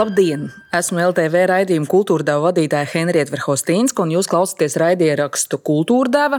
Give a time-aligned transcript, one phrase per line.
[0.00, 0.46] Labdien!
[0.72, 6.38] Esmu LTV raidījuma kultūra deva vadītāja Henrieta Verhostīnska, un jūs klausāties raidierakstu Kultūra deva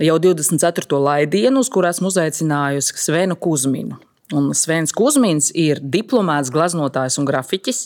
[0.00, 1.00] jau 24.
[1.04, 3.98] laidienu, uz kur esmu uzaicinājusi Svenu Kusminu.
[4.32, 7.80] Un Svens Kusmins ir diplomāts, glaznotājs un grafiķis,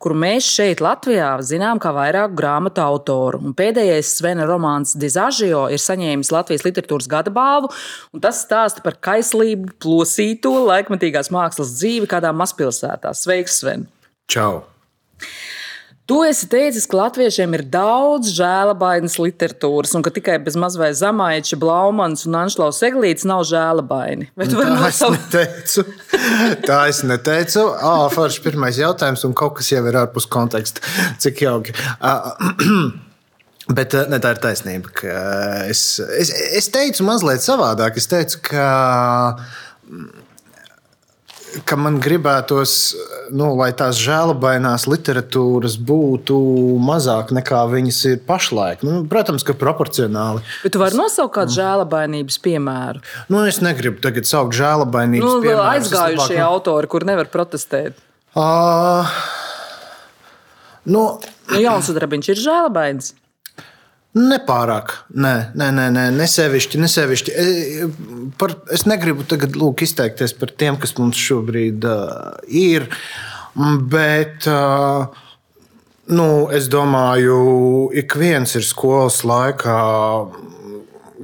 [0.00, 3.40] kuru mēs šeit, Latvijā, zinām kā vairāku grāmatu autoru.
[3.42, 7.72] Un pēdējais Svena romāns Dizažio ir saņēmis Latvijas literatūras gada balvu,
[8.14, 13.10] un tas stāsta par kaislību, plosīto laikmatīgās mākslas dzīvi kādā mazpilsētā.
[13.18, 13.88] Sveiks, Sven!
[14.30, 14.62] Čau!
[16.12, 21.56] Tu esi teicis, ka latviešiem ir daudz žēlabainas literatūras, un ka tikai bez mazliet zamaiča,
[21.62, 24.26] Blaumans un Anšlaus Eglīts nav žēlabaini.
[24.36, 25.30] Vai tu vari nosaukt?
[25.30, 25.86] neteicu.
[26.66, 27.64] Tā es neteicu.
[27.78, 30.82] Ah, forši pirmais jautājums, un kaut kas jau ir ārpus konteksta.
[31.22, 31.76] Cik jauki.
[33.78, 34.90] Bet ne, tā ir taisnība.
[35.70, 35.84] Es,
[36.18, 37.96] es, es teicu mazliet savādāk.
[38.02, 38.66] Es teicu, ka
[41.68, 42.74] ka man gribētos,
[43.34, 46.36] nu, lai tās žēlabainās literatūras būtu
[46.82, 48.84] mazāk nekā viņas ir pašlaik.
[48.86, 50.42] Nu, protams, ka proporcionāli.
[50.64, 53.04] Bet tu vari nosaukt kādu žēlabainības piemēru?
[53.32, 55.64] Nu, es negribu tagad saukt žēlabainības nu, piemēru.
[55.76, 56.48] Aizgājušie labāk...
[56.48, 57.98] autori, kur nevar protestēt.
[58.32, 59.08] Uh,
[60.88, 63.12] nu, nu, Jauns Udrabiņš ir žēlabains.
[64.12, 64.92] Nepārāk.
[65.16, 66.80] Nē, nē, nē, nē nesevišķi.
[66.82, 67.32] nesevišķi.
[67.32, 67.86] E,
[68.36, 72.90] par, es negribu tagad lūk, izteikties par tiem, kas mums šobrīd uh, ir.
[73.88, 75.08] Bet uh,
[76.12, 77.40] nu, es domāju,
[77.96, 79.80] ik viens ir skolas laikā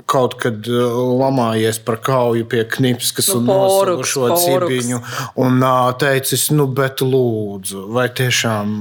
[0.09, 5.01] kaut kad lamājies par kauju pie knipskas nu, un nosaukušo cibiņu
[5.45, 5.65] un
[6.01, 8.77] teicis, nu, bet lūdzu, vai tiešām.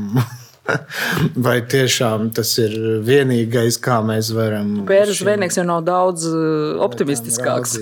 [1.48, 2.73] Vai tiešām tas ir
[3.06, 4.84] vienīgais, kā mēs varam.
[4.90, 7.78] Pēdas zvejnieks jau nav daudz uh, optimistiskāks.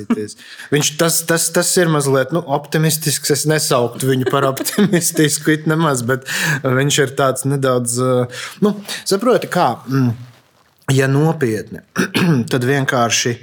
[0.73, 3.33] Viņš tas, tas, tas ir mazliet nu, optimistisks.
[3.35, 6.27] Es nesauktu viņu par optimistisku, it nemaz, bet
[6.65, 10.09] viņš ir tāds nedaudz, uh, nu, saproti, kā, mm,
[10.95, 11.83] ja nopietni,
[12.51, 13.37] tad vienkārši,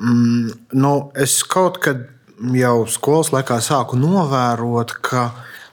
[0.00, 2.08] mm, nu, es kaut kad
[2.56, 5.28] jau skolas laikā sāku novērot, ka,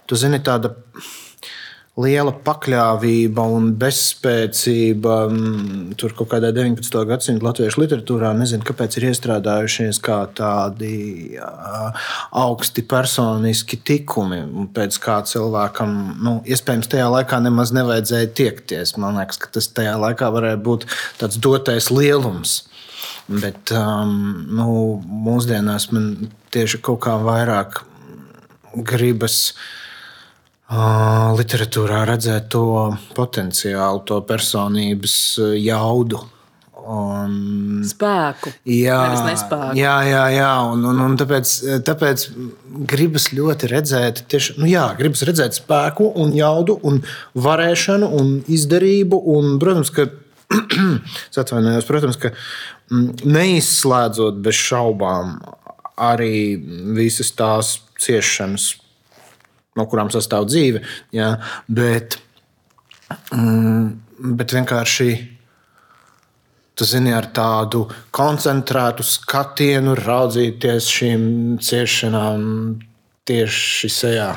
[0.09, 0.73] tu zini, tāda
[1.99, 5.15] liela pakļāvība un bezspēcība.
[5.29, 6.99] Mm, tur kaut kādā 19.
[7.09, 10.93] gadsimta latviešu literatūrā nezinu, kāpēc ir iestrādājušies kā tādi
[12.43, 14.41] augsti personiski tikumi,
[14.75, 18.95] pēc kā cilvēkam, nu, iespējams, tajā laikā nemaz nevajadzēja tiekties.
[19.01, 20.87] Man liekas, ka tas tajā laikā varēja būt
[21.21, 22.61] tāds dotais lielums.
[23.29, 24.15] Bet um,
[24.57, 24.69] nu,
[25.27, 27.83] mūsdienās man tieši kaut kā vairāk
[28.89, 29.61] gribas uh,
[30.69, 32.65] literatūrā redzēt to
[33.17, 35.15] potenciālu, to personības
[35.57, 36.21] jaudu.
[36.89, 38.51] Un, spēku.
[38.65, 38.99] Jā,
[39.77, 40.51] jā, jā, jā.
[40.71, 41.51] Un, un, un tāpēc,
[41.85, 42.23] tāpēc
[42.89, 47.01] gribas ļoti redzēt, tieši, nu jā, gribas redzēt spēku, un jaudu, un
[47.37, 49.21] varēšanu, un izdarību.
[49.35, 50.07] Un, protams, ka,
[51.43, 52.33] atvainojos, protams, ka
[52.89, 55.37] neizslēdzot bez šaubām
[55.99, 56.57] arī
[56.97, 58.71] visas tās ciešanas
[59.77, 60.83] no kurām sastāv dzīve.
[61.15, 61.33] Jā,
[61.67, 62.19] bet,
[63.35, 65.11] mm, bet vienkārši.
[66.79, 67.81] Tu zini, ar tādu
[68.15, 71.25] koncentrētu skatienu raudzīties šīm
[71.59, 72.45] ciešanām
[73.27, 74.29] tieši sejā.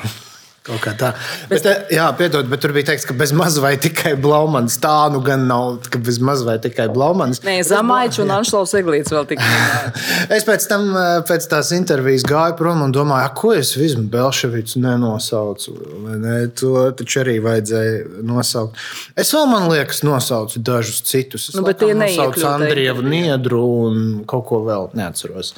[0.62, 1.08] Kaut kā tā.
[1.50, 4.76] Bet, bet, jā, piedod, bet tur bija teikts, ka bez maz vai tikai Blaumans.
[4.78, 7.40] Tā nu gan nav, ka bez maz vai tikai Blaumans.
[7.42, 9.48] Nē, Zamaičs un Anšlaus Eglīts vēl tikai.
[10.36, 10.86] es pēc tam,
[11.26, 15.74] pēc tās intervijas gāju prom un domāju, ko es vismu Belševicu nenosaucu.
[16.22, 16.36] Ne?
[16.62, 18.78] To taču arī vajadzēja nosaukt.
[19.18, 21.48] Es vēl, man liekas, nosaucu dažus citus.
[21.50, 23.98] Es nu, bet tie nosaucu Andrievu Niedru un
[24.30, 25.56] kaut ko vēl neatceros.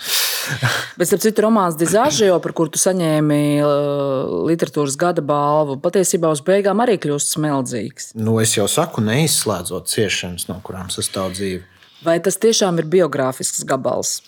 [0.97, 6.31] bet, starp citu, romāns Dizāžio, par kur tu saņēmi uh, literatūras literatūras gada balvu patiesībā
[6.32, 8.14] uz beigām arī kļūst smeldzīgs.
[8.14, 11.64] Nu, es jau saku, neizslēdzot ciešanas, no kurām sastāv dzīve.
[12.05, 14.23] Vai tas tiešām ir biogrāfisks gabals?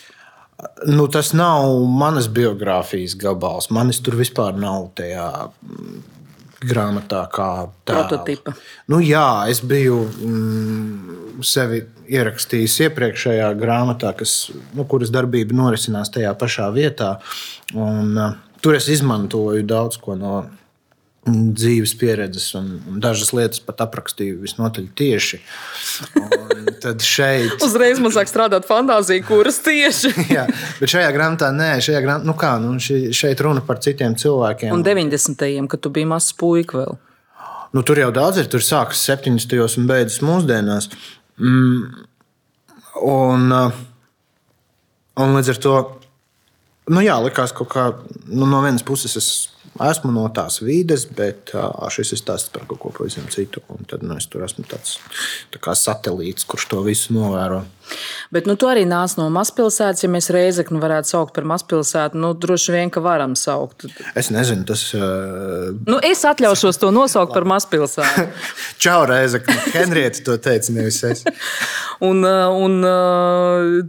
[0.86, 3.70] Nu, tas nav manas biogrāfijas gabals.
[3.70, 5.98] Manis tur vispār nav tajā mm,
[6.64, 8.54] grāmatā, kā tāda prototypa.
[8.88, 16.32] Nu, jā, es biju mm, sevi ierakstījis iepriekšējā grāmatā, kas, nu, kuras darbība norisinās tajā
[16.40, 17.18] pašā vietā.
[17.76, 20.40] Un, uh, tur es izmantoju daudz ko no
[21.26, 25.38] dzīves pieredzes, un, dažas lietas pat aprakstīju visnotaļ tieši.
[26.18, 27.54] Un tad šeit.
[27.66, 30.10] Uzreiz man sāk strādāt fantāzija, kuras tieši.
[30.36, 30.48] jā,
[30.80, 34.74] bet šajā grāmatā nē, šajā grāmatā, nu kā, nu šeit runa par citiem cilvēkiem.
[34.74, 35.14] Un 90.
[35.14, 36.98] gadsimtam, kad tu biji mazs puika vēl.
[37.74, 38.50] Nu, tur jau daudz ir.
[38.50, 39.54] Tur sākas 70.
[39.78, 40.90] un beidzas mūsdienās.
[41.38, 42.06] Mm,
[43.14, 43.46] un,
[45.22, 45.78] un līdz ar to
[46.86, 47.88] Nu, jā, likās, ka
[48.30, 49.28] nu, no vienas puses es
[49.88, 53.62] esmu no tās vides, bet uh, šis ir stāsts par kaut ko pavisam citu.
[53.72, 54.98] Un tad nu, es tur esmu tāds
[55.54, 57.64] tā satelīts, kurš to visu novēro.
[58.34, 60.02] Bet nu, tu arī nāc no mazpilsētas.
[60.02, 63.86] Ja mēs Reizeknu varētu saukt par mazpilsētu, nu, droši vien, ka varam saukt.
[64.18, 64.82] Es nezinu, tas.
[64.96, 65.70] Uh...
[65.86, 68.26] Nu, es atļaušos to nosaukt par mazpilsētu.
[68.82, 69.56] Čau, Reizekne.
[69.76, 71.22] Henrieta to teica, nevis es.
[72.08, 72.88] un, un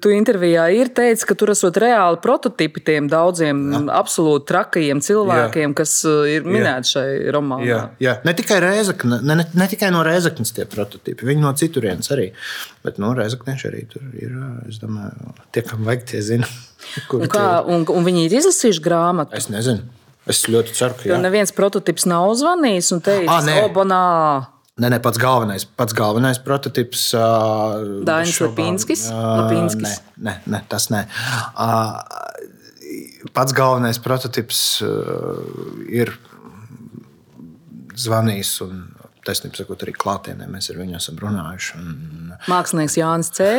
[0.01, 3.83] tu intervijā ir teicis, ka tur esot reāli prototipi tiem daudziem jā.
[3.97, 5.66] absolūti trakajiem cilvēkiem, jā.
[5.77, 5.93] Kas
[6.29, 7.67] ir minēti šai romānā.
[7.67, 8.15] Jā, jā.
[8.27, 12.29] Ne tikai Reizekne, ne, ne, ne tikai no Reizeknas tie prototipi, viņi no citurienes arī.
[12.85, 14.33] Bet no Reizekneša arī tur ir.
[14.69, 16.49] Es domāju, tie, kam vajag, tie zina.
[17.11, 19.35] Un, kā, un, un viņi ir izlasījuši grāmatu?
[19.35, 19.83] Es nezinu.
[20.27, 21.07] Es ļoti ceru, ka.
[21.09, 24.03] Jā, neviens prototyps nav zvanījis un teicis, ka Obonā.
[24.77, 27.07] Nē, nē, pats galvenais, pats galvenais prototyps.
[27.17, 29.07] Uh, Dainis Lapinskis.
[29.09, 29.49] Uh,
[29.81, 31.01] nē, nē, nē, tas nē.
[31.57, 31.95] Uh,
[33.35, 35.41] pats galvenais prototyps uh,
[35.89, 36.13] ir
[37.97, 38.83] zvanījis un
[39.27, 41.79] taisnība sakot, arī klātienē mēs ar viņu esam runājuši.
[41.81, 42.35] Un...
[42.47, 43.49] Mākslinieks Jānis C.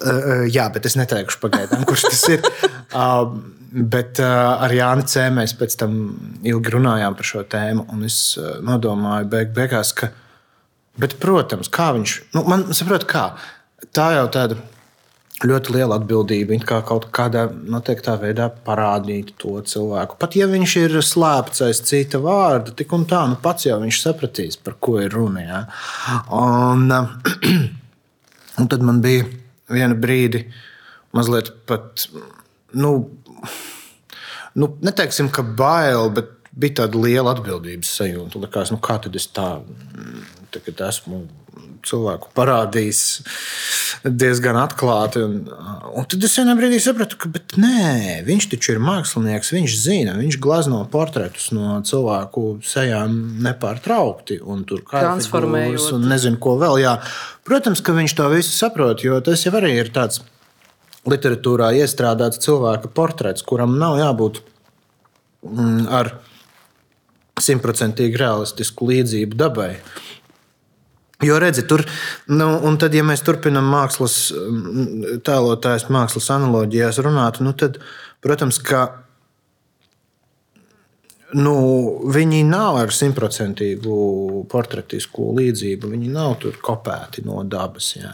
[0.00, 2.46] Uh, jā, bet es neteikšu pagaidām, kurš tas ir.
[2.94, 3.34] Uh,
[3.94, 5.28] bet uh, ar Jānu C.
[5.32, 5.96] mēs pēc tam
[6.46, 7.86] ilgi runājām par šo tēmu.
[8.08, 10.12] Es uh, nodomāju, beig, beigās, ka,
[11.00, 13.30] bet, protams, kā viņš, nu, man saprot, kā
[13.96, 14.58] tā jau tāda
[15.48, 16.56] ļoti liela atbildība.
[16.66, 20.18] Kā kaut kādā noteiktā veidā parādīt to cilvēku.
[20.20, 24.00] Pat ja viņš ir slēpts aiz cita vārda, tik un tā, nu pats jau viņš
[24.04, 25.44] sapratīs, par ko ir runa.
[25.44, 25.62] Ja?
[26.38, 26.86] Un,
[28.60, 29.26] un tad man bija
[29.72, 30.44] viena brīdi,
[31.16, 32.06] mazliet pat,
[32.76, 32.94] nu,
[34.58, 38.42] nu neteiksim, ka bail, bet bija tāda liela atbildības sajūta.
[38.42, 39.54] Likās, nu, kā tad es tā,
[40.52, 41.24] tagad esmu
[41.86, 43.00] cilvēku parādījis
[44.06, 45.22] diezgan atklāti.
[45.26, 45.36] Un,
[45.98, 47.30] un tad es vienā brīdī sapratu, ka
[47.60, 53.16] nē, viņš taču ir mākslinieks, viņš zina, viņš glazno portretus no cilvēku sejām
[53.46, 54.40] nepārtraukti.
[54.42, 55.88] Un tur transformējot.
[55.98, 56.80] Un nezinu, ko vēl.
[56.84, 56.96] Jā.
[57.46, 60.22] Protams, ka viņš to visu saprot, jo tas jau arī ir tāds
[61.08, 64.42] literatūrā iestrādāts cilvēka portrets, kuram nav jābūt
[65.42, 66.14] mm, ar
[67.42, 69.72] simtprocentīgi realistisku līdzību dabai.
[71.22, 71.84] Jo redzi, tur,
[72.26, 74.16] nu, un tad, ja mēs turpinām mākslas,
[75.26, 77.78] tēlotājs mākslas analoģijās runāt, nu, tad,
[78.24, 78.86] protams, ka
[81.38, 81.54] nu,
[82.12, 83.96] viņi nav ar simtprocentīgu
[84.52, 85.90] portretisku līdzību.
[85.94, 87.92] Viņi nav tur kopēti no dabas.
[87.96, 88.12] Jā.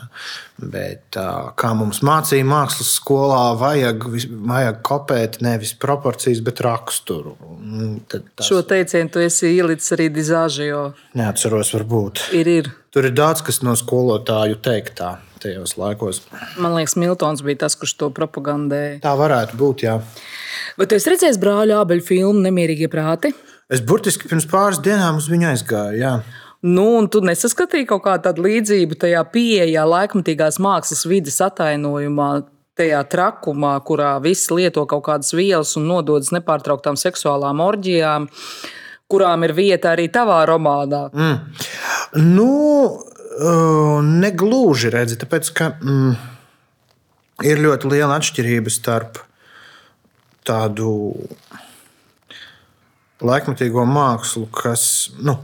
[0.59, 1.19] Bet,
[1.59, 4.09] kā mums mācīja mākslas skolā, vajag,
[4.51, 7.37] vajag kopēt nevis proporcijas, bet raksturu.
[7.63, 8.27] Nu, tas...
[8.47, 10.83] Šo teicienu tu esi ielicis arī dizāžio.
[11.19, 12.29] Neatceros, varbūt.
[12.39, 12.75] Ir, ir.
[12.95, 16.23] Tur ir daudz kas no skolotāju teiktā tajos laikos.
[16.59, 18.99] Man liekas, Miltons bija tas, kurš to propagandēja.
[19.05, 19.99] Tā varētu būt, jā.
[20.79, 23.33] Bet es redzēju brāļa abeļu filmu Nemierīgie prāti.
[23.69, 25.99] Es burtiski pirms pāris dienām uz viņu aizgāju.
[26.01, 26.13] Jā.
[26.67, 32.31] Nu, un tu nesaskatīji kaut kādu līdzību tajā pieejā, laikmatīgās mākslas vidas atainojumā,
[32.79, 38.29] tajā trakumā, kurā visi lieto kaut kādas vielas un nododas nepārtrauktām seksuālām orģijām,
[39.11, 41.05] kurām ir vieta arī tavā romānā.
[41.15, 41.39] Mm.
[42.35, 42.51] Nu,
[43.39, 46.17] negluži redzi, tāpēc ka mm,
[47.47, 49.21] ir ļoti liela atšķirība starp
[50.49, 50.91] tādu
[53.23, 55.37] laikmetīgo mākslu, kas nu,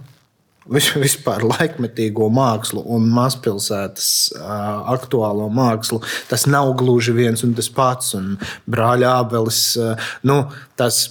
[1.04, 6.00] vispār laikmetīgo mākslu un mazpilsētas uh, aktuālo mākslu.
[6.30, 8.14] Tas nav gluži viens un tas pats.
[8.18, 8.36] Un
[8.70, 10.44] brāļa abelis, uh, nu,
[10.80, 11.06] tas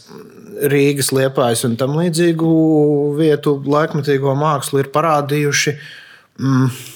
[0.53, 2.49] Rīgas liepājas un tam līdzīgu
[3.17, 5.73] vietu laikmetīgo mākslu ir parādījuši.
[6.39, 6.92] Mm,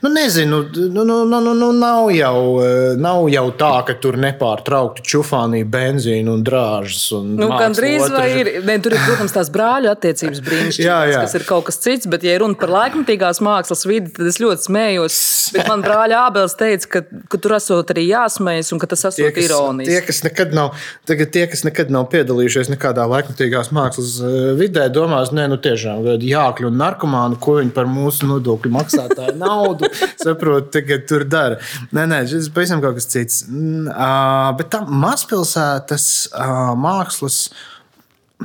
[0.00, 4.16] Nu, nezinu, nu, nu, nu, nu, nu, nav, jau, eh, nav jau tā, ka tur
[4.20, 7.02] nepārtraukti čufānī benzīnu un drāžas.
[7.18, 8.50] Un nu, Gan drīz vai ir.
[8.64, 12.08] Ne, tur ir, protams, tās brāļu attiecības brīnišķīgas, kas ir kaut kas cits.
[12.08, 15.18] Bet, ja runa par laikmatīgās mākslas vidi, tad es ļoti smējos.
[15.56, 19.42] Bet man brāļa Ābels teica, ka, ka tur esot arī jāsmējas un ka tas esot
[19.42, 19.92] ironiski.
[19.92, 20.72] Tie, kas nekad nav,
[21.08, 26.06] tagad tie, kas nekad nav piedalījušies nekādā laikmatīgās mākslas eh, vidē, domās, nē, nu tiešām
[26.24, 29.90] jākļūt narkomānu, ko viņi par mūsu nodokļu maksātāju naudu
[30.24, 31.58] saprotu, tagad tur dara.
[31.92, 33.42] Nē, nē, šis ir pavisam kaut kas cits.
[33.48, 37.48] Uh, bet tā mazpilsētas uh, mākslas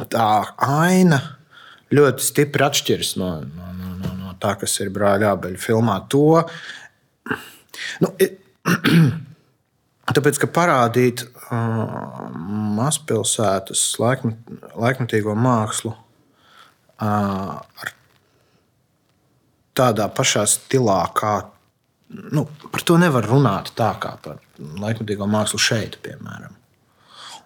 [0.10, 0.29] tā
[0.65, 1.22] aina
[1.93, 6.00] ļoti stipri atšķiras no, no, no, no, no tā, kas ir brāļa abeļu filmā.
[6.13, 6.41] To,
[8.01, 8.41] nu, it,
[10.03, 12.25] Tāpēc, ka parādīt uh,
[12.75, 17.93] mazpilsētas laikmet, laikmetīgo mākslu uh, ar
[19.77, 21.36] tādā pašā stilā, kā
[22.34, 26.58] nu, par to nevar runāt tā kā par laikmatīgo mākslu šeit, piemēram.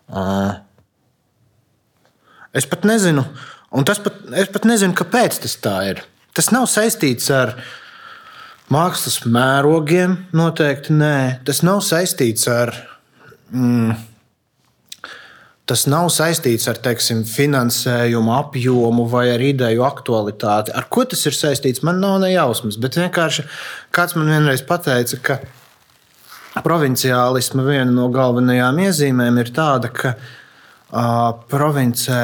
[0.08, 0.56] Uh,
[2.58, 3.22] Es pat nezinu,
[3.76, 6.02] un tas pat, es pat nezinu, kāpēc tas tā ir.
[6.38, 7.54] Tas nav saistīts ar
[8.74, 11.18] mākslas mērogiem, noteikti nē.
[11.48, 12.74] Tas nav saistīts ar.
[13.54, 13.94] Mm,
[15.68, 20.72] Tas nav saistīts ar teiksim, finansējumu apjomu vai ar ideju aktualitāti.
[20.72, 22.78] Ar ko tas ir saistīts, man nav ne jausmas.
[22.80, 23.44] Bet vienkārši
[23.96, 32.22] kāds man vienreiz pateica, ka provinciālisma viena no galvenajām iezīmēm ir tāda, ka uh, provincē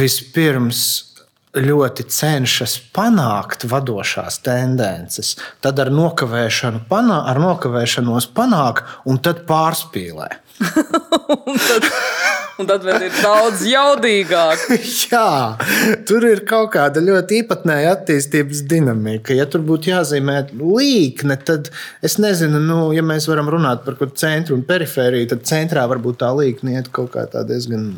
[0.00, 1.09] vispirms
[1.56, 10.28] ļoti cenšas panākt vadošās tendences, tad ar, nokavēšanu panā, ar nokavēšanos panāk un tad pārspīlē.
[11.50, 11.88] un, tad,
[12.60, 14.64] un tad vēl ir daudz jaudīgāk.
[15.10, 15.56] Jā,
[16.08, 19.34] tur ir kaut kāda ļoti īpatnēja attīstības dinamika.
[19.36, 21.70] Ja tur būtu jāzīmē līkne, tad
[22.04, 26.30] es nezinu, nu, ja mēs varam runāt par centru un perifēriju, tad centrā varbūt tā
[26.36, 27.90] līkne iet kaut kā diezgan,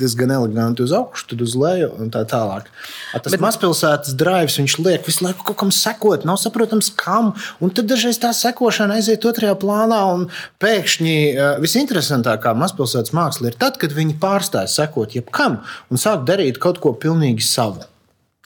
[0.00, 2.68] diezgan eleganti uz augšu, tad uz leju un tā tālāk.
[3.14, 3.42] A, tas Bet...
[3.44, 7.32] mazpilsētas drives, viņš liek visu laiku kaut kam sekot, nav saprotams, kam.
[7.64, 10.28] Un tad dažreiz tā sekošana aiziet otrajā plānā un
[10.62, 11.16] pēkšņi
[11.62, 16.94] visinteresantākā mazpilsētas māksla ir tad, kad viņi pārstāj sekot jebkam un sāk darīt kaut ko
[16.98, 17.84] pilnīgi savu.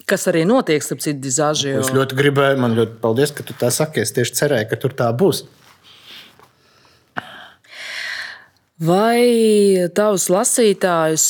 [0.08, 1.74] Kas arī notiek, starp citu, dizāžu.
[1.82, 4.00] Es ļoti gribēju, man ļoti paldies, ka tu tā saki.
[4.00, 5.42] Es tieši cerēju, ka tur tā būs.
[8.78, 11.22] Vai tavs lasītājs,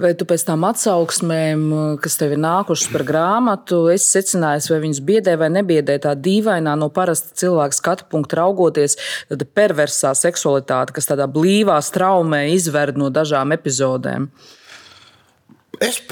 [0.00, 1.66] vai tu pēc tam atsauksmēm,
[2.00, 6.72] kas tev ir nākušas par grāmatu, esi secinājis, vai viņas biedē vai nebiedē tā dīvainā
[6.80, 8.96] no parasta cilvēka skatu punkta raugoties,
[9.28, 14.30] tāda perversā seksualitāte, kas tādā blīvā straumē izverd no dažām epizodēm?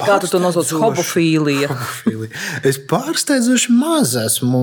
[0.01, 0.69] Kā tu to nosauc?
[0.81, 1.71] Hobofīlija.
[2.67, 4.61] es pārsteidzoši maz esmu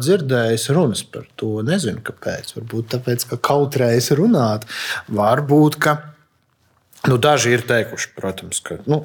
[0.00, 1.58] dzirdējis runas par to.
[1.66, 2.54] Nezinu, kāpēc.
[2.58, 4.66] Varbūt tāpēc, ka kautrējas runāt.
[5.12, 5.98] Varbūt, ka
[7.10, 8.80] nu, daži ir teikuši, protams, ka.
[8.90, 9.02] Nu,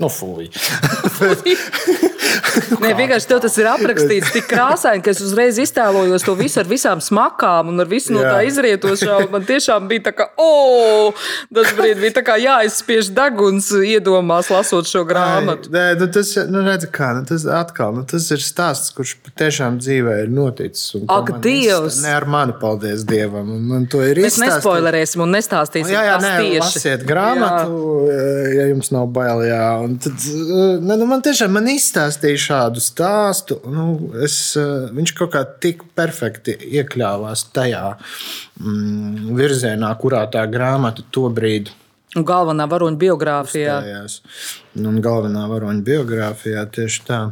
[0.00, 0.48] Nu, fuj.
[2.82, 6.68] Nē, vienkārši tev tas ir aprakstīts tik krāsaini, ka es uzreiz iztēlojos to visu ar
[6.70, 9.18] visām smakām un ar visu no tā izrietošā.
[9.32, 11.14] Man tiešām bija tā, ka, oh,
[11.54, 15.72] tas brīdī bija tā kā jāizspiež deguns iedomās, lasot šo grāmatu.
[15.74, 19.78] Nē, nu, tas, nu, redz, kā, nu, tas atkal, nu, tas ir stāsts, kurš patiešām
[19.82, 20.94] dzīvē ir noticis.
[21.12, 22.00] Ak, Dievs!
[22.04, 23.50] Ne ar mani, paldies Dievam.
[23.68, 24.40] Man to ir izstāstījis.
[24.42, 25.94] Mēs nespoilerēsim un nestāstīsim.
[25.94, 26.60] Jā, jā, nē, tieši.
[26.62, 28.28] lasiet grāmatu, jā.
[28.58, 29.62] ja jums nav bail, jā.
[29.84, 30.26] Un tad,
[30.84, 31.68] ne, nu, man tiešām man
[32.24, 33.60] izstāstīja šādu stāstu.
[33.68, 37.96] Nu, es, viņš kaut kā tik perfekti iekļāvās tajā
[38.60, 41.70] mm, virzienā, kurā tā grāmata tobrīd.
[42.16, 43.78] Un galvenā varoņa biogrāfijā.
[43.80, 44.20] Uzstājās.
[44.78, 47.22] Un galvenā varoņa biogrāfijā tieši tā.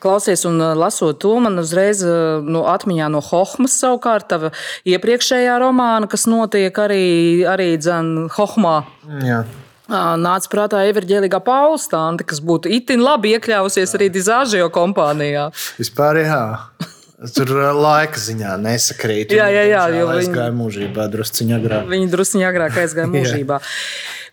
[0.00, 2.04] Klausies, un lasot to, man uzreiz
[2.46, 4.52] nu, atmiņā no Hohmas savukārt, tava
[4.86, 8.76] iepriekšējā romāna, kas notiek arī, arī Dzēn Hohmā.
[9.26, 9.42] Jā.
[9.90, 15.48] Nāca prātā Everģēlīgā Paula standa, kas būtu itin labi iekļāvusies arī Dizāžio kompānijā.
[15.80, 16.42] Vispār jā.
[17.36, 19.34] Tur laika ziņā nesakrīt.
[19.36, 19.82] Jā, jā, jā.
[19.92, 21.90] Viņa aizgāja mūžībā drusciņā agrāk.
[21.90, 23.60] Viņa drusciņā agrāk aizgāja mūžībā.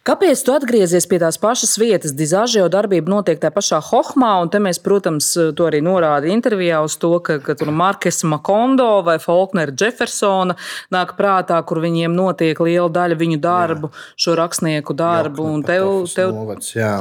[0.08, 2.14] Kāpēc tu atgriezies pie tās pašas vietas?
[2.16, 6.96] Dizāžio darbība notiek tajā pašā Hohmā, un te mēs, protams, to arī norāda intervijā uz
[7.02, 10.56] to, ka, ka tur Markes Makondo vai Faulknera Jeffersona
[10.96, 14.06] nāk prātā, kur viņiem notiek liela daļa viņu darbu, jā.
[14.24, 15.44] šo rakstnieku darbu.
[15.44, 16.32] Jā, un tev, tev...
[16.38, 16.94] Novads, jā.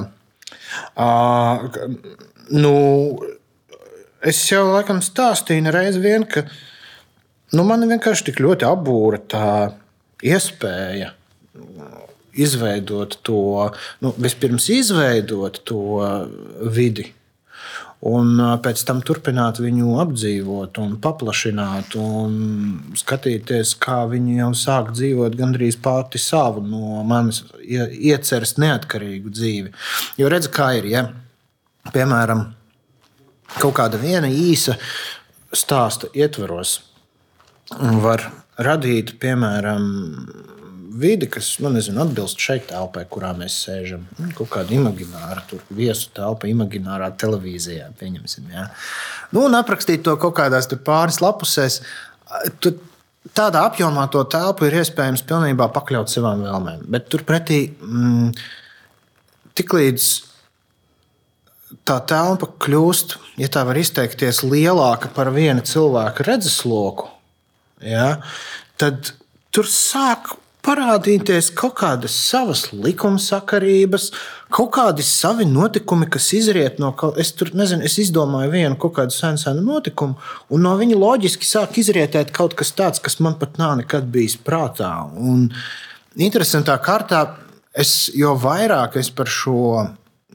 [0.99, 1.63] Uh,
[2.59, 2.75] nu,
[4.19, 6.43] es jau laikam stāstīju reizi vien, ka
[7.55, 9.47] nu, man vienkārši tik ļoti apbūra tā
[10.27, 11.13] iespēja
[12.43, 13.71] izveidot to,
[14.05, 15.83] nu, vispirms izveidot to
[16.73, 17.12] vidi.
[18.07, 22.35] Un pēc tam turpināt viņu apdzīvot, un paplašināt, un
[22.99, 29.73] skatīties, kā viņi jau sāk dzīvot gandrīz pati savu, no manis ieceras neatkarīgu dzīvi.
[30.21, 31.07] Jo redz, kā ir, ja
[31.95, 32.45] piemēram
[33.57, 34.76] kaut kāda viena īsa
[35.57, 36.81] stāsta ietvaros
[38.05, 38.28] var
[38.62, 39.88] radīt, piemēram,
[41.00, 44.07] vidi, kas nu, nezinu, atbilst šai telpai, kurā mēs sēžam.
[44.19, 47.91] Nu, kaut kāda imagināra, tur viesu telpa, imaginārā televīzijā.
[48.00, 48.69] Pieņemsim, ja.
[49.33, 51.81] nu, un aprakstīt to kaut kādās pāris lapusēs.
[52.65, 52.81] Tad
[53.37, 56.87] tādā apjomā to telpu ir iespējams pilnībā pakļaut savām vēlmēm.
[56.93, 58.33] Bet turpretī, mm,
[59.59, 60.09] tiklīdz
[61.87, 67.11] tā telpa kļūst, ja tā var izteikties, lielāka par viena cilvēka redzesloku,
[67.85, 68.17] ja,
[68.81, 69.12] tad
[69.55, 70.37] tur sāk
[70.67, 74.09] parādīties kaut kādas savas likumsakarības,
[74.53, 77.23] kaut kādi savi notikumi, kas izriet no kaut kā.
[77.23, 80.19] Es tur nezinu, es izdomāju vienu kaut kādu senu, senu notikumu,
[80.51, 84.39] un no viņa loģiski sāk izrietēt kaut kas tāds, kas man pat nav nekad bijis
[84.43, 84.91] prātā.
[85.15, 85.49] Un
[86.17, 87.23] interesantā kārtā
[87.77, 89.87] es, jo vairāk es par šo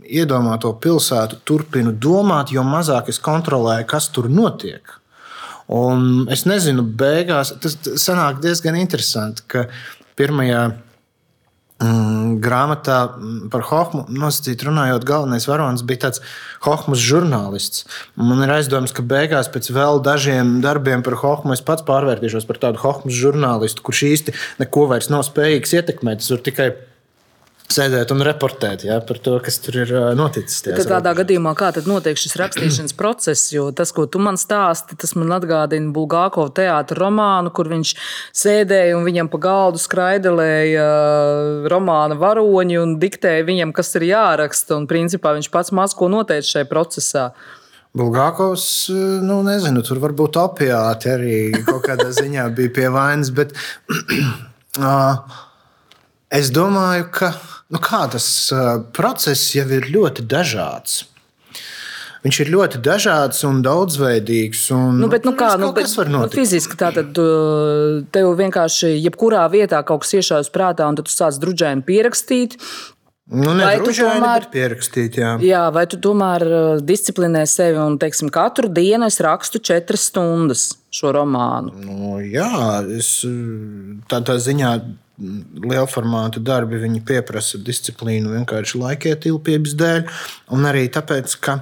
[0.02, 4.98] iedomāto pilsētu turpinu domāt, jo mazāk es kontrolēju, kas tur notiek.
[5.72, 9.68] Un es nezinu, beigās tas sanāk diezgan interesanti, ka
[10.22, 10.62] pirmajā
[11.82, 16.22] mm, grāmatā mm, par Hohmu nosacīt runājot, galvenais varonis bija tāds
[16.66, 17.88] Hohmas žurnālists.
[18.20, 22.62] Man ir aizdoms, ka beigās pēc vēl dažiem darbiem par Hohmu es pats pārvērtīšos par
[22.62, 26.22] tādu Hohmas žurnālistu, kurš īsti neko vairs nav spējīgs ietekmēt.
[26.22, 26.72] Tas var tikai
[27.72, 30.62] sēdēt un reportēt ja, par to, kas tur ir noticis.
[30.66, 33.52] Tad tādā gadījumā, kā tad notiek šis rakstīšanas process?
[33.54, 37.94] Jo tas, ko tu man stāsti, tas man atgādina Bulgākovu teātra romānu, kur viņš
[38.44, 40.86] sēdēja un viņam pa galdu skraidelēja
[41.72, 44.78] romāna varoņi un diktēja viņam, kas ir jāraksta.
[44.78, 47.32] Un principā viņš pats maz ko noteica šajā procesā.
[47.98, 48.88] Bulgākovs,
[49.26, 53.52] nu, nezinu, tur varbūt opiāti arī kaut kādā ziņā bija pie vainas, bet
[54.80, 55.42] uh,
[56.32, 57.34] es domāju, ka
[57.72, 58.28] nu kā, tas
[58.96, 61.06] process jau ir ļoti dažāds.
[62.22, 64.68] Viņš ir ļoti dažāds un daudzveidīgs.
[64.76, 67.18] Un, nu, bet, nu, kā, nu, bet, nu, fiziski tā tad
[68.14, 72.60] tev vienkārši jebkurā vietā kaut kas iešaujas prātā, un tu sāc druģēni pierakstīt.
[73.32, 75.36] Nu, ne, vai tu tomēr pierakstīt, jā.
[75.46, 76.44] jā, vai tu tomēr
[76.84, 81.72] disciplinē sevi un, teiksim, katru dienu es rakstu četras stundas šo romānu?
[81.86, 83.22] Nu, jā, es
[84.12, 84.74] tādā ziņā
[85.22, 86.80] liela formāta darbi
[87.28, 90.02] prasa disciplīnu vienkārši laikietilpības dēļ,
[90.56, 91.60] un arī tāpēc, ka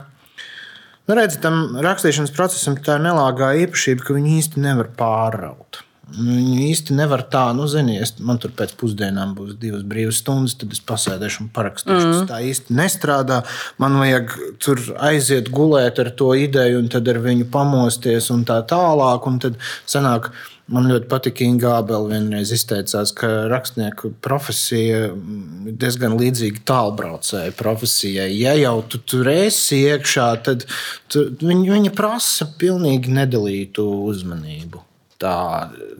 [1.07, 5.83] nu, redz, tam rakstīšanas procesam tā ir nelāgā īpašība, ka viņi īsti nevar pāraut.
[6.09, 10.73] Viņi īsti nevar tā, nu, ziniet, man tur pēc pusdienām būs divas brīvas stundas, tad
[10.73, 11.99] es pasēdēšu un parakstīšu.
[11.99, 12.13] Mm.
[12.15, 13.43] Tas tā īsti nestrādā.
[13.81, 18.57] Man vajag tur aiziet gulēt ar to ideju, un tad ar viņu pamosties un tā
[18.69, 19.27] tālāk.
[19.29, 20.31] Un tad sanāk,
[20.69, 28.27] Man ļoti patīk, Inga Gābela vienreiz izteicās, ka rakstnieku profesija ir diezgan līdzīga tālbraucēju profesijai.
[28.37, 30.67] Ja jau tu tur esi iekšā, tad
[31.09, 34.83] tu, viņa, viņa prasa pilnīgi nedalītu uzmanību.
[35.19, 35.35] Tā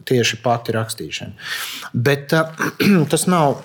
[0.08, 1.50] tieši pati rakstīšana.
[2.06, 2.54] Bet uh,
[3.12, 3.58] tas nav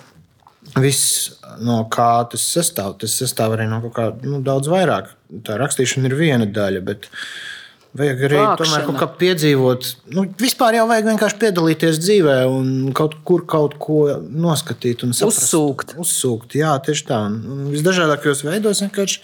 [0.82, 2.98] viss, no kā tas sastāv.
[3.00, 5.14] Tas sastāv arī no kaut kā nu, daudz vairāk.
[5.46, 6.82] Tā rakstīšana ir viena daļa.
[6.90, 7.55] Bet, uh,
[7.96, 8.56] Vajag arī Vākšana.
[8.60, 9.90] tomēr kaut kā piedzīvot.
[10.12, 15.46] Nu, vispār jau vajag vienkārši piedalīties dzīvē un kaut kur kaut ko noskatīt un saprast.
[15.46, 15.94] Uzsūkt.
[16.02, 17.20] Uzsūkt, jā, tieši tā.
[17.30, 19.22] Un visdažādākajos veidos vienkārši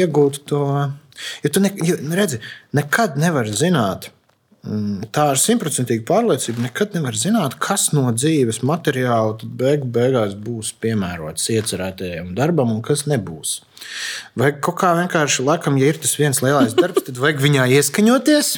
[0.00, 0.62] iegūt to.
[1.42, 2.38] Jo tu ne, jo, redzi,
[2.78, 4.12] nekad nevar zināt,
[5.14, 11.48] tā ar simtprocentīgu pārliecību nekad nevar zināt, kas no dzīves materiāla beig beigās būs piemērots
[11.54, 13.58] iecerētajam darbam un kas nebūs.
[14.38, 18.54] Vai kaut kā vienkārši, laikam, ja ir tas viens lielais darbs, tad vajag viņā ieskaņoties.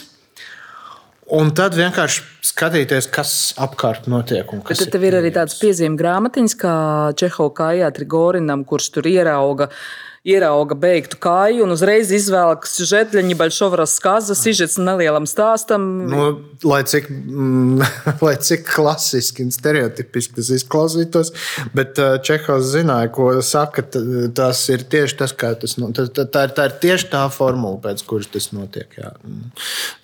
[1.31, 4.49] Un tad vienkārši skatīties, kas apkārt notiek.
[4.67, 6.77] Tad tev ir arī tādas piezīmes grāmatiņas, kā
[7.21, 13.95] Čehovs Kājā Trigorinam, kurš tur ierauga uh, ierauga beigtu kāju un uzreiz izvēlas žetļiņu, baļšovras
[13.97, 15.87] skazas, izžets nelielam stāstam.
[16.11, 16.27] Nu,
[16.69, 17.87] lai, cik, mm,
[18.27, 21.33] lai cik klasiski un stereotipiski tas izklausītos,
[21.77, 23.87] bet uh, Čehovs zināja, ko saka.
[24.37, 26.13] Tas ir tieši tas, kā tas notiek.
[26.13, 28.93] Tā, tā, tā ir tieši tā formula, pēc kuras tas notiek.
[29.01, 29.15] Jā.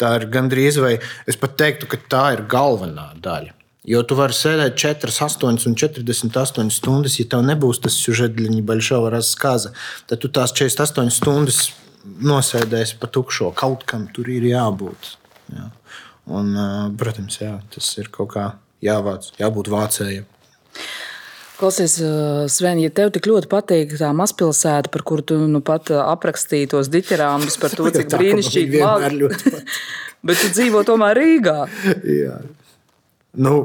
[0.01, 0.97] Tā ir gandrīz vai
[1.29, 3.56] es pat teiktu, ka tā ir galvenā daļa.
[3.87, 9.13] Jo tu vari sēdēt 4, 8 un 48 stundas, ja tev nebūs tas sužeļņa baļšova
[9.15, 9.71] raskaza,
[10.11, 11.61] tad tu tās 48 stundas
[12.27, 13.53] nosēdēsi pa tukšo.
[13.55, 15.13] Kaut kam tur ir jābūt.
[15.55, 15.69] Jā.
[16.35, 16.51] Un,
[16.99, 18.47] protams, jā, tas ir kaut kā
[18.83, 20.27] jāvāc, jābūt vācējiem.
[21.57, 21.95] Klausies,
[22.53, 26.91] Sven, ja tev tik ļoti patīk tā mazpilsēta, par kuru tu nu pat aprakstīji tos
[26.93, 29.39] diķerāmus par to, cik brīnišķīgi ir.
[30.27, 31.59] Bet tu dzīvo tomēr Rīgā.
[32.25, 32.37] Jā.
[33.37, 33.59] Nu,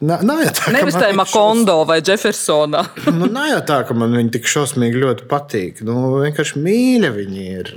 [0.00, 1.88] Nav, nav jau tā, Nevis tā Makondo šos...
[1.90, 2.80] vai Jeffersonā.
[3.18, 5.82] nu, nav jau tā, ka man viņi tik šausmīgi ļoti patīk.
[5.84, 7.72] Nu, vienkārši mīļa viņi ir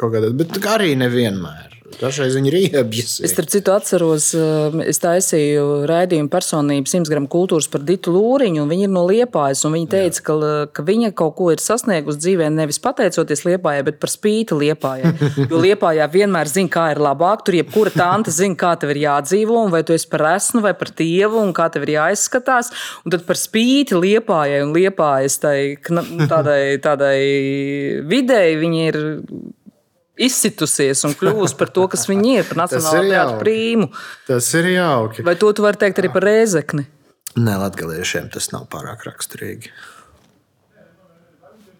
[0.00, 1.73] kādā, bet arī nevienmēr.
[1.84, 3.18] Dažreiz viņi ir iebjas.
[3.24, 8.62] Es starp citu atceros, um, es taisīju raidījumu personību 100 gramu kultūras par Ditu Lūriņu,
[8.62, 9.66] un viņa ir no Liepājas.
[9.68, 10.36] Viņa teica, ka,
[10.72, 15.12] ka viņa kaut ko ir sasniegusi dzīvē nevis pateicoties Liepājai, bet par spīti Liepājai.
[15.50, 17.44] Jo Liepājā vienmēr zina, kā ir labāk.
[17.44, 20.72] Tur jebkura tante zina, kā tev ir jādzīvo, un vai tu esi par esnu vai
[20.78, 22.72] par tievu, un kā tev ir jāizskatās.
[23.04, 25.58] Un tad par spīti Liepājai un Liepājas tai,
[26.32, 27.18] tādai, tādai
[28.08, 29.00] videi viņi ir
[30.20, 33.88] izsitusies un kļuvusi par to, kas viņa ir, par nacionālo teātrus prīmu.
[34.28, 35.24] Tas ir jauki.
[35.26, 36.86] Vai to tu vari teikt arī par rēzekni?
[37.34, 39.72] Nē, latgaliešiem tas nav pārāk raksturīgi.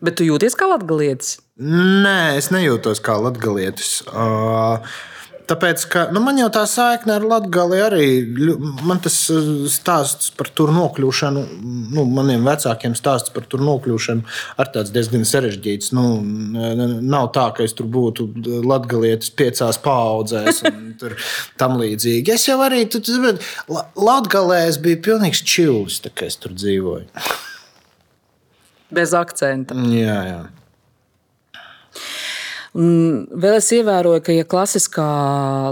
[0.04, 1.38] Bet tu jūties kā latgalietis?
[1.62, 4.00] Nē, es nejūtos kā latgalietis.
[4.10, 4.82] Uh,
[5.50, 8.06] tāpēc, ka nu, man jau tā saikne ar Latviju arī,
[8.86, 11.44] man tas uh, stāsts par tur nokļūšanu,
[11.94, 14.24] nu, maniem vecākiem stāsts par tur nokļūšanu
[14.60, 15.92] ar tāds diezgan sarežģīts.
[15.96, 18.28] Nu, nav tā, ka es tur būtu
[18.64, 20.82] latgalietis piecās paudzēs un
[21.60, 22.34] tam līdzīgi.
[22.34, 23.02] Es jau arī, tu,
[23.94, 27.08] Latgalē es biju pilnīgs čils, tā kā es tur dzīvoju.
[28.94, 29.76] Bez akcenta.
[29.90, 30.42] Jā, jā.
[32.74, 35.04] Un vēl es ievēroju, ka, ja klasiskā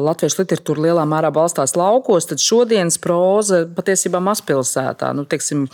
[0.04, 5.08] latviešu literatūra lielā mērā balstās laukos, tad šodienas proza patiesībā mazpilsētā.
[5.18, 5.64] Nu, teiksim,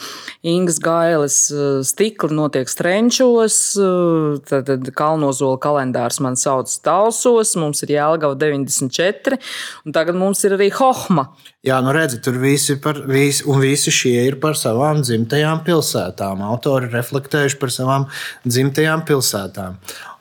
[0.49, 7.85] Ingas Gailes eh, stikli notiek strenčos, eh, tad, tad Kalnozola kalendārs man sauc Talsos, mums
[7.85, 9.37] ir Jēlgava 94,
[9.85, 11.29] un tagad mums ir arī Hohma.
[11.67, 16.41] Jā, nu redziet, tur visi, par, visi, un visi šie ir par savām dzimtajām pilsētām.
[16.55, 18.09] Autori reflektējuši par savām
[18.49, 19.77] dzimtajām pilsētām.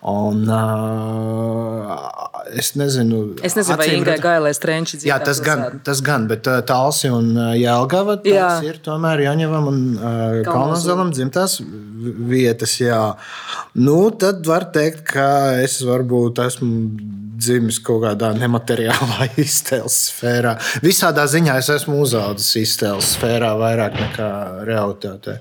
[0.08, 1.98] Un, uh,
[2.54, 5.10] es nezinu, es nezinu vai Ingai Gailē Strenči dzīvo.
[5.10, 8.52] Jā, tas gan, tas gan, bet uh, Talsi un Jēlgava jā.
[8.68, 11.58] ir tomēr Jaņevam un uh, Kalnazalam dzimtās
[12.30, 12.78] vietas.
[12.80, 13.02] Jā.
[13.74, 15.28] Nu, tad var teikt, ka
[15.66, 16.72] es varbūt esmu
[17.38, 20.58] dzimis kaut kādā nemateriālā iztēles sfērā.
[20.86, 24.30] Visādā ziņā es esmu uzaugusi iztēles sfērā vairāk nekā
[24.68, 25.40] realitātē.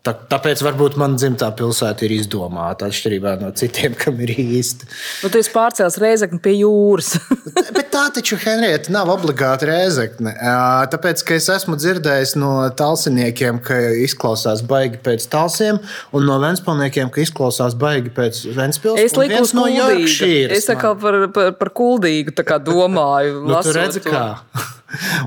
[0.00, 4.86] Tā, tāpēc varbūt man dzimtā pilsēta ir izdomāta atšķirībā no citiem, kam ir īsti.
[5.20, 7.18] Nu, tu esi pārcēlis reizekni pie jūras.
[7.76, 10.32] Bet tā taču, Henrieta, nav obligāti reizekne.
[10.94, 15.82] Tāpēc, ka es esmu dzirdējis no talsiniekiem, ka izklausās baigi pēc talsiem,
[16.16, 19.04] un no ventspilsniekiem, ka izklausās baigi pēc ventspils.
[19.04, 20.56] Es lieku no Jorkšīras.
[20.56, 22.32] Es tā kā par, par, par kuldīgu
[22.64, 23.44] domāju.
[23.44, 24.30] nu, tu redzi, kā.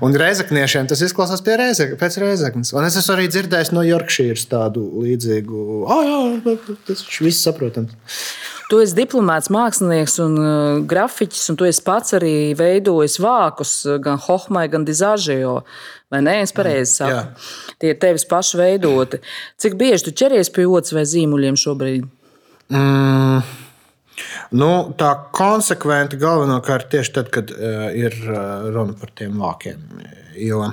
[0.04, 2.74] Un reizekniešiem tas izklausās reizek, pēc reizeknes.
[2.76, 5.62] Un es esmu arī dzirdējis no Yorkshires tādu līdzīgu.
[5.88, 7.96] Oh, jā, tas viss saprotams.
[8.72, 13.74] Tu esi diplomāts, mākslinieks un uh, grafiķis, un tu pats arī veidojis vākus
[14.04, 15.62] gan Hohmai, gan Dizāžio.
[16.14, 17.46] Vai nē, es pareizi saku?
[17.82, 19.20] Tie ir tevis paši veidoti.
[19.62, 22.08] Cik bieži tu ķeries pie otras vai zīmuļiem šobrīd?
[22.74, 23.63] Mm.
[24.54, 29.86] Nu, tā konsekventi galvenokārt tieši tad, kad uh, ir uh, runa par tiem vākiem.
[30.38, 30.68] Jo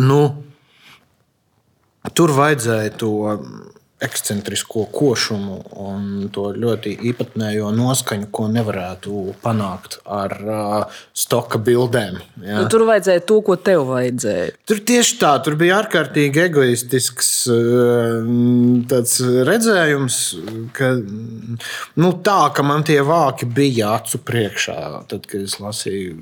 [0.00, 0.20] nu,
[2.16, 3.12] tur vajadzēja to
[4.02, 12.18] ekscentrisko košumu un to ļoti īpatnējo noskaņu, ko nevarētu panākt ar uh, stoka bildēm.
[12.42, 12.60] Ja.
[12.60, 14.56] Nu, tur vajadzēja to, ko tev vajadzēja.
[14.68, 18.26] Tur tieši tā, tur bija ārkārtīgi egoistisks uh,
[19.48, 20.20] redzējums,
[20.76, 20.92] ka,
[22.02, 26.18] nu, tā, ka man tie vāki bija acu priekšā, tad, kad es lasīju,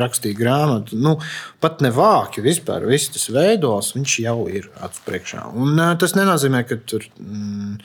[0.00, 0.98] rakstīju grāmatu.
[1.00, 1.16] Nu,
[1.64, 5.46] pat ne vāki vispār, viss tas veidos, viņš jau ir acu priekšā.
[5.58, 7.78] Un, tas nenozīmē, ka tur Mm,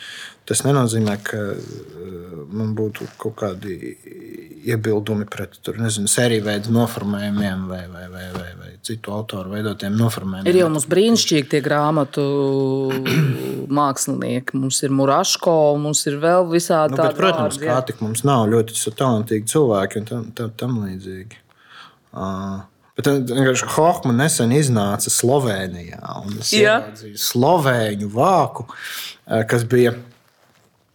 [0.49, 1.39] tas nenozīmē, ka
[2.49, 3.75] man būtu kaut kādi
[4.69, 9.95] iebildumi pret tur, nezinu, sēriju veidu noformējumiem vai, vai, vai, vai, vai citu autoru veidotiem
[9.95, 10.49] noformējumiem.
[10.49, 12.25] Ir jau mums brīnišķīgi tie grāmatu
[13.79, 14.57] mākslinieki.
[14.59, 18.47] Mums ir Muraško, mums ir vēl visādi nu, bet, protams, vārdi, kā tik mums nav
[18.51, 21.45] ļoti talantīgi cilvēki un tam, tam, tam līdzīgi.
[22.13, 26.01] Bet vienkārši Hohma nesen iznāca Slovenijā.
[26.41, 28.65] Es ieraudzīju slovēņu vāku,
[29.49, 29.95] kas bija.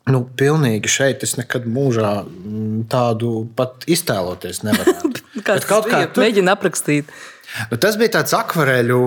[0.04, 5.14] Nu, pilnīgi šeit es nekad mūžā mm, tādu pat iztēloties nevaru.
[5.46, 7.08] Kāds kaut kā tur mēģina aprakstīt.
[7.70, 9.00] Nu, tas bija tāds akvareļu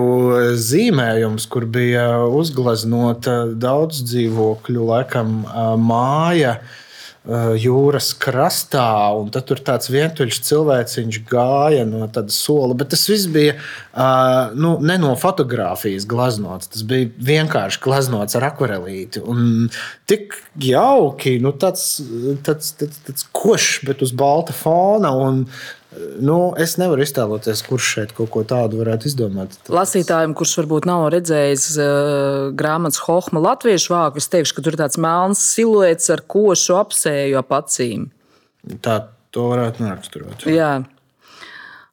[0.58, 5.38] zīmējums, kur bija uzgleznota daudz dzīvokļu, laikam,
[5.86, 6.56] māja.
[6.58, 6.87] Uh,
[7.28, 12.76] jūras krastā, un tur tāds vientuļš cilvēciņš gāja no tāda sola.
[12.78, 16.70] Bet tas viss bija uh, nu, ne no fotografijas glaznots.
[16.72, 19.20] Tas bija vienkārši glaznots ar akvarelīti.
[19.28, 19.68] Un
[20.08, 21.98] tik jauki, nu, tāds,
[22.46, 25.12] tāds, tāds, tāds košs, bet uz balta fona.
[25.12, 25.44] Un,
[26.20, 29.56] Nu, es nevaru iztēloties, kurš šeit kaut ko tādu varētu izdomāt.
[29.72, 34.82] Lasītājiem, kurš varbūt nav redzējis uh, grāmatas Hohma latviešu vāku, es teikšu, ka tur ir
[34.82, 38.08] tāds melns siluets ar košu apsēju ap acīm.
[38.84, 39.00] Tā
[39.34, 40.46] to varētu neraksturot.
[40.52, 40.72] Jā.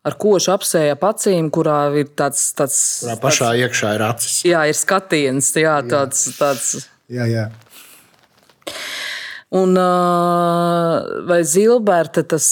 [0.06, 2.52] Ar košu apsēju ap acīm, kurā ir tāds.
[2.58, 4.36] tāds kurā pašā tāds, iekšā ir acis.
[4.46, 5.50] Jā, ir skatiens.
[5.58, 6.74] Jā, tāds, tāds.
[7.10, 7.48] jā, jā.
[9.56, 9.78] Un,
[11.30, 12.48] vai Zilberta, tas,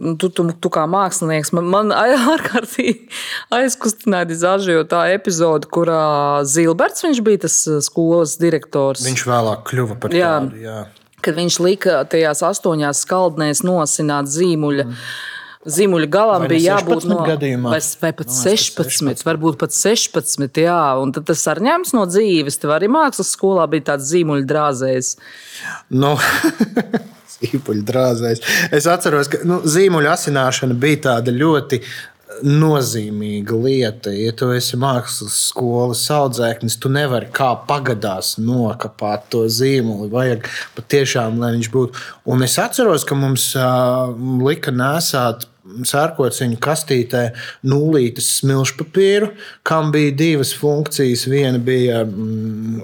[0.00, 1.92] nu, tu, tu, tu kā mākslinieks, man, man
[2.34, 3.10] ārkārtīgi
[3.52, 9.04] aizkustināja Zažio tā epizode, kurā Zilberts bija tas skolas direktors.
[9.04, 10.62] Viņš vēlāk kļuva par jā, tādu.
[10.64, 10.78] Jā.
[11.20, 14.88] Kad viņš lika tajās astoņās skaldnēs nosināt zīmuļu.
[14.88, 15.36] Mm
[15.68, 17.74] Zimuļa galam bija jābūt no gadījumā.
[17.74, 20.60] Vai, vai pat no, 16, 16, varbūt pat 16.
[20.64, 22.56] Jā, un tas ar ņems no dzīves.
[22.62, 25.10] Tev arī mākslas skolā bija tāds zīmuļa drāzējs.
[25.92, 26.14] Nu.
[27.36, 28.40] zīmuļu drāzēs.
[28.72, 31.82] Es atceros, ka nu, zīmuļu asināšana bija tāda ļoti
[32.46, 34.12] nozīmīga lieta.
[34.14, 40.10] Ja tu esi mākslas skolas audzēknis, tu nevari kā pagadās nokāpt to zīmoli.
[40.12, 42.04] Vajag patiešām, lai viņš būtu.
[42.30, 44.12] Un es atceros, ka mums uh,
[44.44, 45.46] lika nesāt
[45.86, 47.24] sērkociņu kastītē
[47.68, 49.30] nulītes smilšu papīru,
[49.66, 51.26] kam bija divas funkcijas.
[51.30, 52.80] Viena bija mm,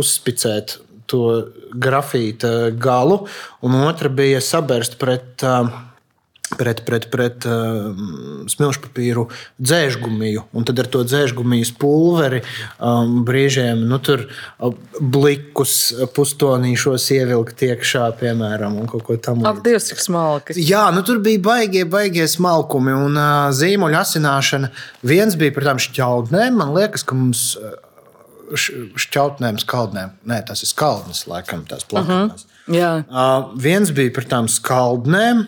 [0.00, 1.26] uzspicēt to
[1.76, 3.24] grafīta galu,
[3.62, 5.44] un otra bija sabērst pret.
[5.46, 5.84] Uh,
[6.58, 7.92] pret, pret, pret uh,
[8.50, 9.26] smilšu papīru
[9.62, 10.46] dzēžgumiju.
[10.56, 12.42] Un tad ar to dzēžgumijas pulveri
[12.78, 15.76] um, brīžiem nu, tur uh, blikus
[16.16, 19.52] pustonīšos ievilkt iekšā, piemēram, un kaut ko tamlīdzīgu.
[19.52, 20.58] Ak, Dievs, cik smalki.
[20.60, 24.72] Jā, nu tur bija baigie, baigie smalkumi un uh, zīmoļu asināšana.
[25.06, 26.60] Viens bija par tām šķautnēm.
[26.60, 27.76] Man liekas, ka mums uh,
[28.54, 32.46] šķautnēm, skaldnēm, nē, tas ir skaldnes, laikam, tās plakātas.
[32.46, 32.52] Uh -huh.
[32.66, 33.04] Jā.
[33.06, 35.44] Uh, viens bija par tām skaldnēm.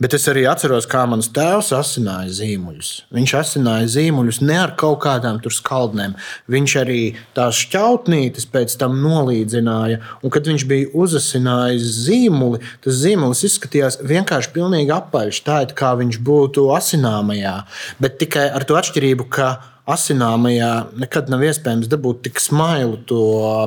[0.00, 2.90] Bet es arī atceros, kā mans tēvs asināja zīmuļus.
[3.12, 6.14] Viņš asināja zīmuļus ne ar kaut kādām skaldnēm.
[6.48, 7.00] Viņš arī
[7.36, 9.98] tās šķautnītes pēc tam nolīdzināja.
[10.24, 15.92] Un, kad viņš bija uzasinājis zīmuli, tas zīmulis izskatījās vienkārši pilnīgi apaļš, tā it kā
[16.00, 17.58] viņš būtu asināmajā.
[18.00, 19.52] Bet tikai ar to atšķirību, ka
[19.90, 23.22] asināmajā nekad nav iespējams dabūt tik smailu to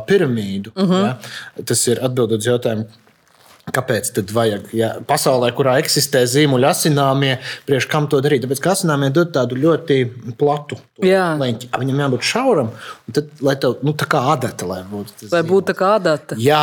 [0.10, 0.74] piramīdu.
[0.74, 1.06] Uh -huh.
[1.06, 1.63] ja?
[1.65, 3.03] Tas ir atbildot uz jautājumu
[3.63, 4.65] Kāpēc tad vajag?
[4.76, 8.43] Ja, pasaulē, kurā eksistē zīmuļi asināmie, priekš kam to darīt?
[8.43, 10.02] Tāpēc, ka asināmie dod tādu ļoti
[10.36, 11.69] platu leņķi.
[11.80, 12.73] Viņam jābūt šauram,
[13.15, 15.30] tad, lai tev nu, tā kā adata, lai būtu.
[15.32, 16.38] Lai būtu tā kā adata.
[16.43, 16.60] Jā,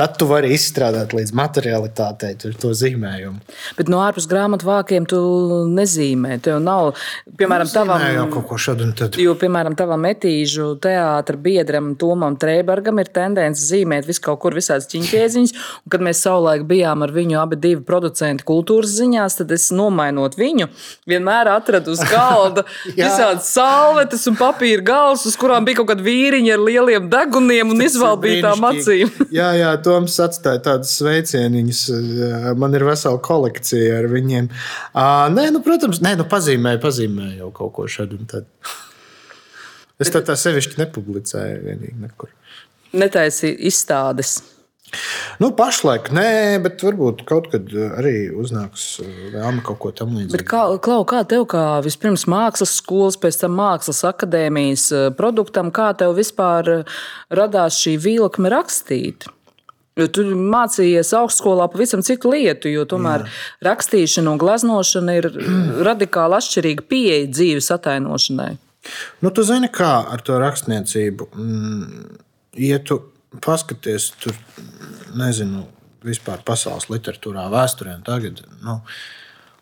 [0.00, 3.44] tad tu vari izstrādāt līdz materialitātei to zīmējumu.
[3.76, 5.20] Bet no ārpus grāmatu vākiem tu
[5.68, 6.40] nezīmē.
[6.48, 6.94] Tev nav,
[7.28, 8.88] piemēram, nu, tavam, jau kaut ko šādu.
[9.20, 14.88] Jo, piemēram, tavam metīžu teātra biedram Tomam Trēbergam ir tendence zīmēt visu kaut kur visādas
[14.88, 15.56] ķiņķēziņas.
[15.82, 20.38] Un, kad mēs savulaik bijām ar viņu abi divi producenti kultūras ziņās, tad es nomainot
[20.38, 20.68] viņu,
[21.10, 26.56] vienmēr atradu uz galda visādas salvetes un papīra gals, uz kurām bija kaut kāda vīriņa
[26.56, 29.12] ar lieliem deguniem un izvaldītām acīm.
[29.38, 31.84] jā, jā, Toms atstāja tādus sveicieniņus.
[32.60, 34.48] Man ir vesela kolekcija ar viņiem.
[34.94, 38.22] Uh, nē, nu, protams, nē, nu, pazīmēju, pazīmēju jau kaut ko šādu.
[40.02, 42.32] Es tā, tā sevišķi nepublicēju vienīgi nekur.
[42.94, 44.36] Netaisīju izstādes.
[45.42, 49.00] Nu, pašlaik nē, bet varbūt kaut kad arī uznāks
[49.32, 50.34] vēlme kaut ko tamlīdzīgu.
[50.36, 55.72] Bet kā, Klau, kā tev, kā vispirms mākslas skolas, pēc tam mākslas akadēmijas eh, produktam,
[55.74, 56.98] kā tev vispār eh,
[57.34, 59.26] radās šī vilkme rakstīt?
[59.94, 63.32] Jo tu mācījies augstskolā pavisam citu lietu, jo tomēr Jā.
[63.68, 65.30] rakstīšana un gleznošana ir
[65.88, 68.52] radikāli atšķirīga pieeja dzīves atainošanai.
[69.24, 71.30] Nu, tu zini, kā ar to rakstniecību.
[71.38, 72.16] Mm,
[72.66, 73.00] ja tu
[73.44, 74.36] paskaties, tur
[75.18, 75.64] nezinu,
[76.04, 77.96] vispār pasaules literatūrā, vēsturē.
[78.04, 78.78] Tagad nu,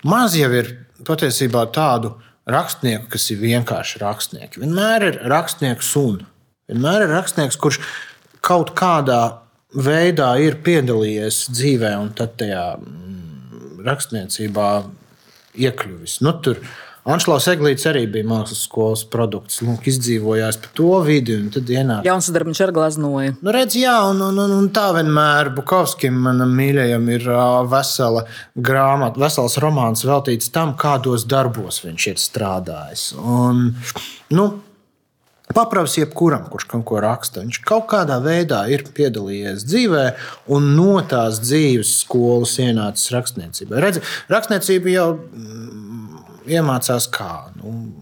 [0.08, 0.74] maz jau ir
[1.06, 2.16] patiesībā tādu
[2.50, 4.62] rakstnieku, kas ir vienkārši rakstnieki.
[4.64, 6.24] Vienmēr ir rakstnieks un
[6.70, 7.78] vienmēr ir rakstnieks, kurš
[8.42, 9.38] kaut kādā
[9.72, 14.68] veidā ir piedalījies dzīvē un tad tajā mm, rakstniecībā
[15.62, 16.18] iekļuvis.
[16.24, 16.61] Nu, tur,
[17.02, 19.58] Anšlaus Eglīts arī bija mākslas skolas produkts.
[19.66, 21.34] Lūk, izdzīvojās pa to vidi.
[21.50, 22.06] Tad ienāca.
[22.06, 23.34] Jauns darbs ar glaznoju.
[23.42, 27.26] Nu, redz, jā, un, un, un, un tā vienmēr Bukovskim, manam mīļajam, ir
[27.72, 28.22] vesela
[28.54, 33.08] grāmata, vesels romāns veltīts tam, kādos darbos viņš ir strādājis.
[33.18, 33.72] Un,
[34.38, 34.52] nu,
[35.52, 37.42] Paprasti jebkuram, kurš kaut ko raksta.
[37.42, 40.04] Viņš kaut kādā veidā ir piedalījies dzīvē,
[40.54, 43.82] un no tās dzīves skolas ienācis rakstniecībai.
[43.84, 44.00] Redzi,
[44.32, 45.08] rakstniecība jau
[46.50, 47.33] iemācās kā.
[47.61, 47.92] Nu,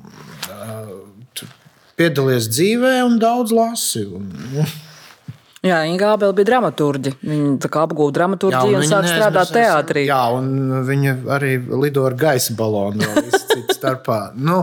[2.00, 4.07] piedalījies dzīvē un daudz lasi.
[4.07, 4.64] Un, nu.
[5.61, 7.12] Jā, Inga Abela bija dramaturgi.
[7.20, 10.07] Viņa apgūta dramaturgiju un, un sāka strādāt teātrī.
[10.09, 13.05] Jā, un viņa arī lido ar gaisa balonu.
[13.81, 14.18] starpā.
[14.37, 14.62] Nu,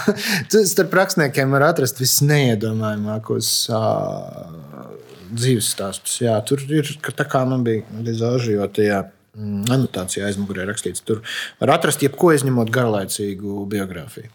[0.72, 4.86] starp rakstniekiem var atrast visneiedomājamākos uh,
[5.32, 6.20] dzīves stāstus.
[6.24, 11.04] Jā, tur ir tā kā man bija dizāžotajā mm, anotācijā aizmugurē rakstīts.
[11.06, 11.22] Tur
[11.60, 14.32] var atrast jebko izņemot garlaicīgu biogrāfiju.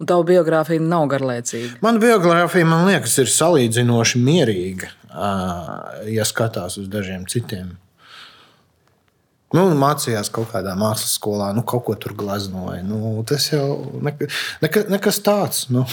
[0.00, 1.76] Un tava biogrāfija nav garlaicīga.
[1.84, 4.88] Mana biogrāfija, man liekas, ir salīdzinoši mierīga,
[6.08, 7.74] ja skatās uz dažiem citiem.
[9.50, 12.84] Nu, mācījās kaut kādā mākslas skolā, nu, kaut ko tur glaznoja.
[12.86, 14.30] Nu, tas jau neka,
[14.62, 15.64] neka, nekas tāds.
[15.74, 15.84] Nu.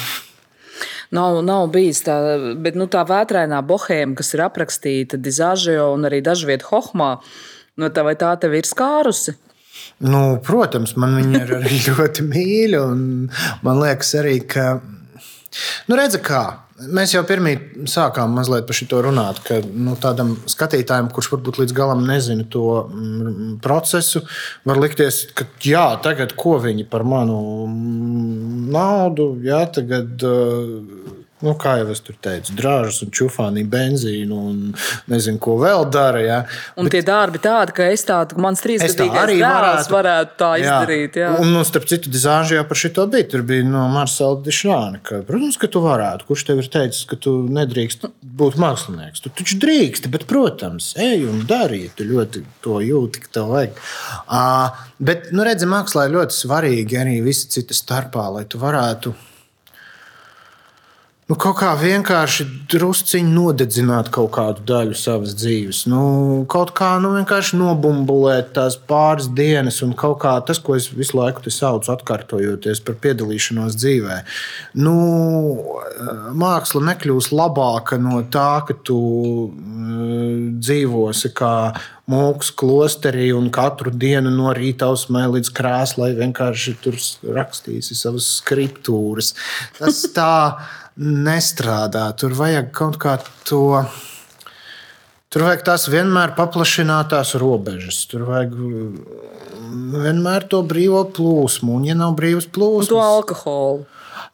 [1.15, 2.17] Nav, nav bijis tā,
[2.59, 7.17] bet nu, tā vētrainā bohēma, kas ir aprakstīta Dizāžio un arī dažviet Hohmā,
[7.79, 9.37] nu, tā vai tā tev ir skārusi?
[10.03, 12.85] Nu, protams, man viņa ir arī ļoti mīļa.
[13.63, 14.77] Man liekas, arī, ka.
[15.87, 17.55] Nu, redzi, kā Mēs jau pirmie
[17.89, 22.83] sākām mazliet par šo runāt, ka nu, tādam skatītājam, kurš varbūt līdz galam nezina to
[22.85, 24.21] mm, procesu,
[24.67, 30.21] var likties, ka jā, tagad ko viņi par manu mm, naudu, jā, tagad.
[30.21, 34.61] Uh, Nu, kā jau es teicu, drāžas un čūfāni, benzīnu un
[35.11, 36.21] nezinu, ko vēl dara.
[36.23, 36.37] Ja.
[36.73, 40.63] Un Bet, tie darbi tādi, ka es tādu, mans trīsgadīgais arī varētu, varētu tā jā.
[40.63, 41.19] izdarīt.
[41.21, 41.35] Jā.
[41.37, 43.27] Un, nu, starp citu, dizāžā jau par šito bija.
[43.29, 46.25] Tur bija no Marsela Dišāna, ka, protams, ka tu varētu.
[46.31, 48.09] Kurš tev ir teicis, ka tu nedrīkst
[48.41, 49.21] būt mākslinieks?
[49.21, 53.53] Tu taču drīksti, bet, protams, ej un dari, ja tu ļoti to jūti, ka tev
[53.53, 53.77] vajag.
[54.25, 59.13] Uh, bet, nu, redzi, mākslā ir ļoti svarīgi arī visi citi starpā, lai tu varētu
[61.27, 65.81] nu, kaut kā vienkārši drusciņi nodedzināt kaut kādu daļu savas dzīves.
[65.91, 66.01] Nu,
[66.51, 71.19] kaut kā nu, vienkārši nobumbulēt tās pāris dienas, un kaut kā tas, ko es visu
[71.19, 74.21] laiku saucu, atkārtojoties par piedalīšanos dzīvē.
[74.79, 74.95] Nu,
[76.37, 78.97] māksla nekļūs labāka no tā, ka tu
[79.51, 79.77] uh,
[80.63, 81.53] dzīvosi kā
[82.07, 86.95] mūks klosterī un katru dienu no rīta ausmē līdz krāslai vienkārši tur
[87.35, 89.33] rakstīsi savas skriptūras.
[89.79, 90.35] Tas tā
[90.97, 92.09] nestrādā.
[92.17, 93.83] Tur vajag kaut kā to.
[95.27, 98.05] Tur vajag tās vienmēr paplašinātās robežas.
[98.09, 101.77] Tur vajag mm, vienmēr to brīvo plūsmu.
[101.77, 103.85] Un, ja nav brīvas plūsmas, to alkoholu.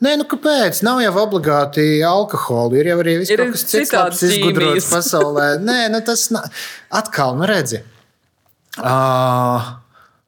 [0.03, 0.81] Nē, nu kāpēc?
[0.85, 2.77] Nav jau obligāti alkohola.
[2.79, 5.47] Ir jau arī viss, kas cits labs izgudrots pasaulē.
[5.63, 6.47] Nē, nu tas nav.
[6.93, 7.83] Atkal, nu redzi.
[8.79, 9.73] Uh,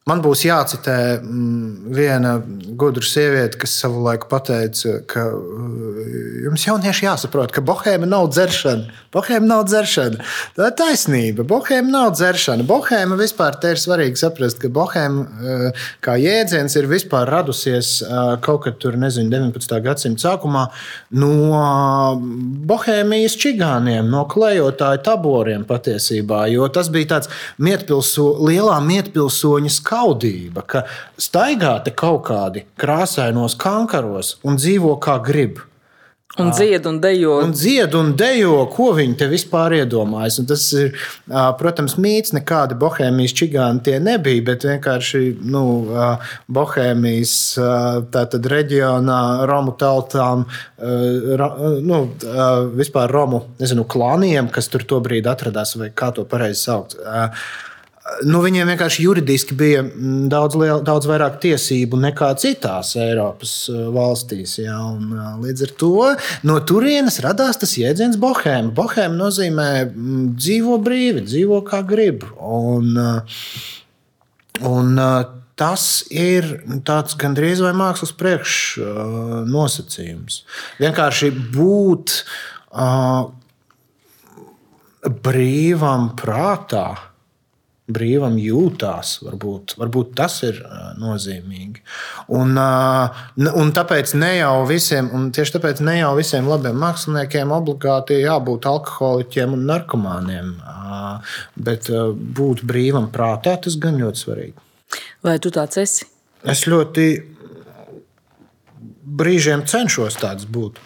[0.06, 2.36] Man būs jācitē mm, viena
[2.78, 6.04] gudra sieviete, kas savulaik pateica, ka uh,
[6.46, 8.86] jums jaunieši jāsaprot, ka bohēma nav dzeršana.
[9.16, 10.28] Bohēma nav dzeršana.
[10.54, 11.46] Tā ir taisnība.
[11.50, 12.68] Bohēma nav dzeršana.
[12.70, 18.68] Bohēma vispār ir svarīgi saprast, ka bohēma uh, kā jēdziens ir vispār radusies uh, kaut
[18.68, 19.74] kad tur, nezinu, 19.
[19.88, 20.68] gadsimta sākumā
[21.18, 21.32] no
[22.70, 30.66] bohēmijas čigāniem, no klejotāju taboriem patiesībā, jo tas bija tāds mietpilso, lielā mietpilsoņa skats skaudība,
[30.68, 30.84] ka
[31.18, 35.64] staigā te kaut kādi krāsainos kankaros un dzīvo kā grib.
[36.36, 37.38] Un dzied un dejo.
[37.46, 40.42] Un dzied un dejo, ko viņi te vispār iedomājas.
[40.42, 40.90] Un tas ir,
[41.62, 42.34] protams, mīts.
[42.36, 45.62] Nekādi bohēmijas čigāni tie nebija, bet vienkārši nu,
[46.52, 47.36] bohēmijas
[48.52, 50.44] reģionā Romu tautām,
[51.88, 52.02] nu,
[52.82, 57.00] vispār Romu nezinu, klāniem, kas tur tobrīd atradās, vai kā to pareizi saukt
[58.26, 63.76] nu, viņiem vienkārši juridiski bija mm, daudz, liel, daudz vairāk tiesību nekā citās Eiropas uh,
[63.96, 64.52] valstīs.
[64.62, 65.96] Ja, un, uh, līdz ar to
[66.48, 68.70] no turienes radās tas jēdziens bohēma.
[68.78, 72.20] Bohēma nozīmē mm, dzīvo brīvi, dzīvo kā grib.
[72.40, 73.20] Un, uh,
[74.66, 74.90] un,
[75.56, 76.44] Tas ir
[76.84, 80.44] tāds gandrīz vai mākslas priekšnosacījums.
[80.82, 83.32] Vienkārši būt uh,
[85.24, 87.15] brīvam prātā,
[87.92, 89.20] brīvam jūtās.
[89.26, 90.62] Varbūt, varbūt tas ir
[91.02, 91.84] nozīmīgi.
[92.34, 98.22] Un, un tāpēc ne jau visiem, un tieši tāpēc ne jau visiem labiem māksliniekiem obligāti
[98.24, 100.52] jābūt alkoholiķiem un narkomāniem.
[101.68, 101.92] Bet
[102.40, 104.58] būt brīvam prātā tas gan ļoti svarīgi.
[105.26, 106.10] Vai tu tāds esi?
[106.46, 107.08] Es ļoti
[109.16, 110.82] brīžiem cenšos tāds būt.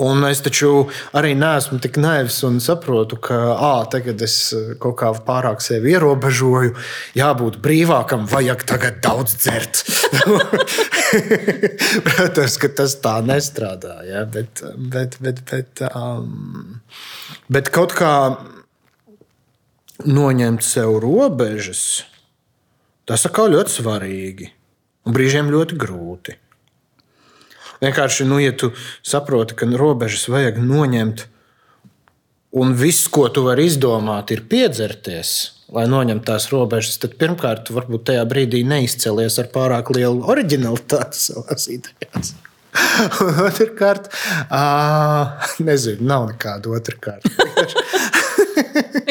[0.00, 4.36] Un es taču arī neesmu tik naivs un saprotu, ka à, tagad es
[4.80, 6.72] kaut kā pārāk sevi ierobežoju.
[7.18, 9.84] Jābūt brīvākam, vajag tagad daudz dzert.
[12.08, 14.00] Protams, ka tas tā nestrādā.
[14.08, 14.24] Ja?
[14.24, 16.80] Bet, bet, bet, bet, um,
[17.52, 18.14] bet kaut kā
[20.08, 21.84] noņemt sev robežas,
[23.04, 24.50] tas atkal ļoti svarīgi
[25.04, 26.38] un brīžiem ļoti grūti.
[27.84, 28.72] Vienkārši, nu, ja tu
[29.04, 31.26] saproti, ka robežas vajag noņemt,
[32.60, 35.34] un viss, ko tu vari izdomāt, ir piedzerties,
[35.74, 41.24] lai noņemtu tās robežas, tad pirmkārt, tu varbūt tajā brīdī neizcēlies ar pārāk lielu originalitāti
[41.26, 42.34] savā idejās.
[44.50, 47.28] Uh, nezinu, nav nekāda otrkārt.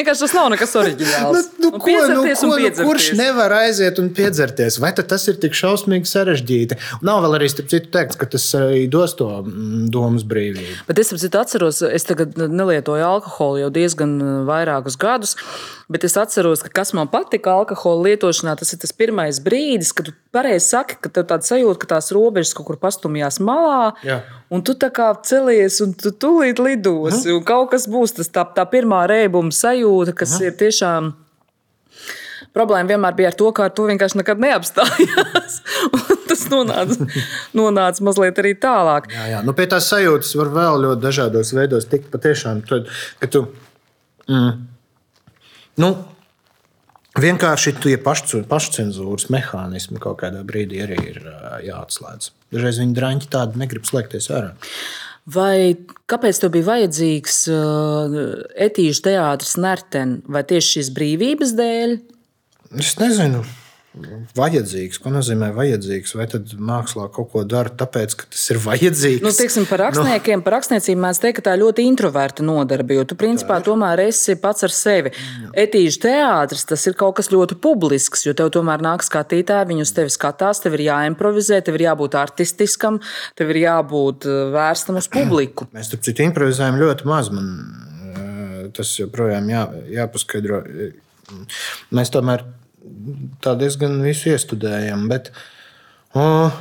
[0.04, 1.32] Vienkārši tas nav nekas oriģināls.
[1.32, 4.76] Nu, nu, ko, nu, ko, nu, kurš nevar aiziet un piedzerties?
[4.82, 6.76] Vai tas ir tik šausmīgi sarežģīti?
[7.08, 10.82] Nav vēl arī starp citu teikts, ka tas arī dos to mm, domas brīvību.
[10.90, 15.38] Bet es citu, atceros, es tagad nelietoju alkoholu jau diezgan uh, vairākus gadus.
[15.88, 20.08] Bet es atceros, ka kas man patika alkohola lietošanā, tas ir tas pirmais brīdis, kad
[20.08, 23.92] tu pareizi saki, ka tev tāds sajūta, ka tās robežas kaut kur pastumjās malā.
[24.06, 24.22] Jā.
[24.54, 27.34] Un tu tā kā celies, un tu tūlīt lidosi.
[27.34, 27.44] Mm.
[27.48, 30.48] Kaut kas būs tas tā, tā pirmā rēbuma sajūta, kas mm.
[30.48, 31.12] ir tiešām.
[32.54, 35.60] Problēma vienmēr bija ar to, ka tu vienkārši nekad neapstājās.
[36.28, 37.08] tas tas nonāca,
[37.58, 39.08] nonāca mazliet arī tālāk.
[39.12, 39.40] Jā, jā.
[39.46, 42.62] Nu, pie tās sajūtas var vēl ļoti dažādos veidos tikt patiešām.
[42.68, 43.46] Kad tu,
[44.28, 44.52] mm,
[45.82, 45.90] nu,
[47.20, 51.18] vienkārši tie pašcu- pašcensūras mehānismi kaut kādā brīdī arī ir
[51.68, 52.30] jāatslēdz.
[52.54, 54.54] Dažreiz viņi drāņķi tādi negrib slēgties ārā.
[55.24, 55.76] Vai
[56.10, 57.38] kāpēc tev bija vajadzīgs
[58.66, 60.18] etīžu teātris Nerten?
[60.28, 61.94] Vai tieši šīs brīvības dēļ?
[62.82, 63.44] Es nezinu.
[64.34, 64.98] Vajadzīgs.
[64.98, 66.16] Ko nozīmē vajadzīgs?
[66.18, 69.22] Vai tad mākslā kaut ko dara, tāpēc, ka tas ir vajadzīgs?
[69.22, 72.96] Nu, teiksim, par rakstniekiem, par rakstniecību mēs teiktu, ka tā ir ļoti introverta nodarbe.
[72.98, 75.12] Jo tu, principā, tomēr esi pats ar sevi.
[75.64, 79.94] Etīžu teātris tas ir kaut kas ļoti publisks, jo tev tomēr nāk skatītāji, viņi uz
[79.94, 82.98] tevi skatās, tev ir jāimprovizē, tev ir jābūt artistiskam,
[83.38, 85.70] tev ir jābūt uh, vērstam uz publiku.
[85.76, 87.30] Mēs tam citu improvizējam ļoti maz.
[87.34, 87.54] Man
[88.10, 89.64] eh, tas joprojām jā,
[90.00, 90.64] jāpaskaidro.
[91.94, 92.42] Mēs tomēr
[93.44, 95.06] tā diezgan visu iestudējam.
[95.10, 95.30] Bet,
[96.16, 96.52] uh,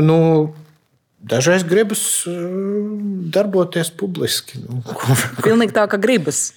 [0.00, 0.18] nu,
[1.22, 2.02] dažreiz gribas
[3.34, 4.60] darboties publiski.
[4.64, 6.50] Nu, kur, Pilnīgi tā, ka gribas.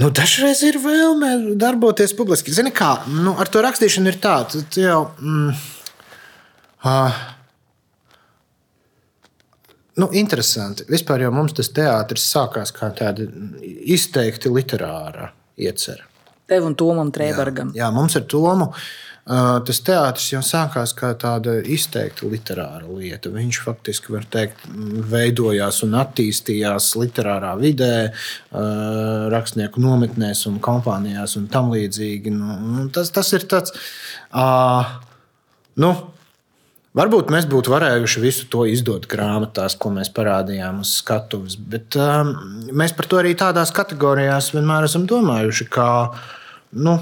[0.00, 2.54] Nu, dažreiz ir vēlme darboties publiski.
[2.56, 5.02] Zini, kā nu, ar to rakstīšanu ir tā, tu jau.
[5.20, 5.50] Mm,
[6.88, 7.18] uh,
[10.00, 10.86] nu, interesanti.
[10.88, 13.28] Vispār jau mums tas teātris sākās kā tāda
[13.60, 16.06] izteikti literāra iecerē.
[16.50, 17.70] Tev un Tomam Trēbergam.
[17.78, 18.72] Jā, mums ar Tomu.
[19.30, 23.30] Uh, tas teātris jau sākās kā tāda izteikti literāra lieta.
[23.30, 24.64] Viņš faktiski, var teikt,
[25.12, 32.32] veidojās un attīstījās literārā vidē, uh, rakstnieku nometnēs un kompānijās un tam līdzīgi.
[32.34, 33.76] Nu, nu, tas, tas ir tāds.
[34.32, 34.96] Uh,
[35.78, 35.92] nu,
[36.98, 42.32] Varbūt mēs būtu varējuši visu to izdot grāmatās, ko mēs parādījām uz skatuves, bet um,
[42.74, 45.86] mēs par to arī tādās kategorijās vienmēr esam domājuši, ka
[46.82, 46.96] nu,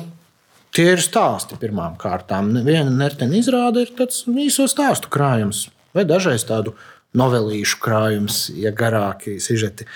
[0.76, 2.53] tie ir stāsti pirmām kārtām.
[2.68, 5.64] Viena nertena izrāde ir tāds īso stāstu krājums,
[5.97, 6.76] vai dažreiz tādu
[7.16, 9.89] novelīšu krājums, ja garāki sižeti.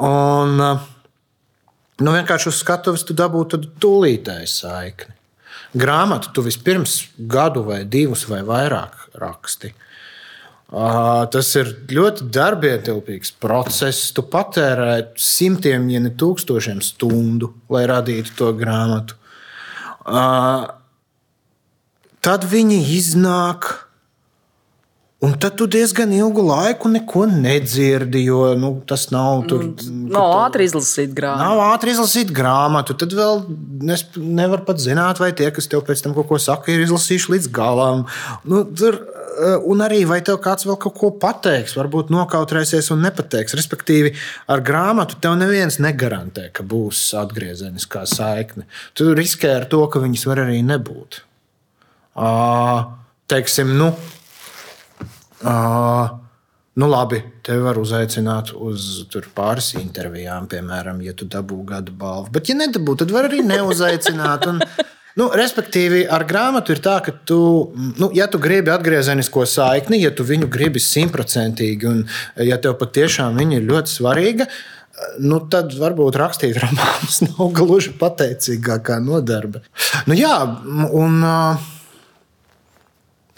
[0.00, 0.90] Un, uh,
[2.00, 5.19] nu, vienkārši uz skatuves tu dabūtu tūlītēju saikni.
[5.70, 6.96] Grāmatu tu vispirms
[7.30, 9.70] gadu vai divus vai vairāk raksti.
[10.70, 14.10] Uh, tas ir ļoti darbietilpīgs process.
[14.14, 19.18] Tu patērē simtiem, ja ne tūkstošiem stundu, lai radītu to grāmatu.
[20.06, 20.70] Uh,
[22.22, 23.69] tad viņi iznāk.
[25.20, 29.66] Un tad tu diezgan ilgu laiku neko nedzirdi, jo nu, tas nav tur.
[29.84, 31.44] Nav ātri izlasīt grāmatu.
[31.44, 32.94] Nav ātri izlasīt grāmatu.
[32.96, 33.42] Tad vēl
[33.84, 37.34] nes, nevar pat zināt, vai tie, kas tev pēc tam kaut ko saka, ir izlasījuši
[37.34, 38.06] līdz galam.
[38.48, 38.96] Nu, tur,
[39.68, 43.58] un arī vai tev kāds vēl kaut ko pateiks, varbūt nokautrēsies un nepateiks.
[43.60, 44.14] Respektīvi,
[44.48, 48.64] ar grāmatu tev neviens negarantē, ka būs atgriezeniskā saikne.
[48.96, 51.20] Tu riskē ar to, ka viņas var arī nebūt.
[52.16, 52.88] Uh,
[53.30, 53.90] teiksim, nu,
[55.40, 56.10] Uh,
[56.80, 62.30] nu, labi, tevi var uzaicināt uz pāris intervijām, piemēram, ja tu dabū gada balvu.
[62.34, 64.46] Bet, ja nedabū, tad var arī neuzaicināt.
[64.50, 64.60] Un,
[65.20, 67.40] nu, respektīvi, ar grāmatu ir tā, ka tu,
[68.00, 72.04] nu, ja tu gribi atgriezenisko saikni, ja tu viņu gribi simtprocentīgi, un
[72.46, 74.48] ja tev patiešām viņa ir ļoti svarīga,
[75.24, 79.64] nu, tad varbūt rakstīt romānus nav gluži pateicīgākā nodarbe.
[80.06, 80.36] Nu, jā,
[80.92, 81.20] un.
[81.24, 81.68] Uh,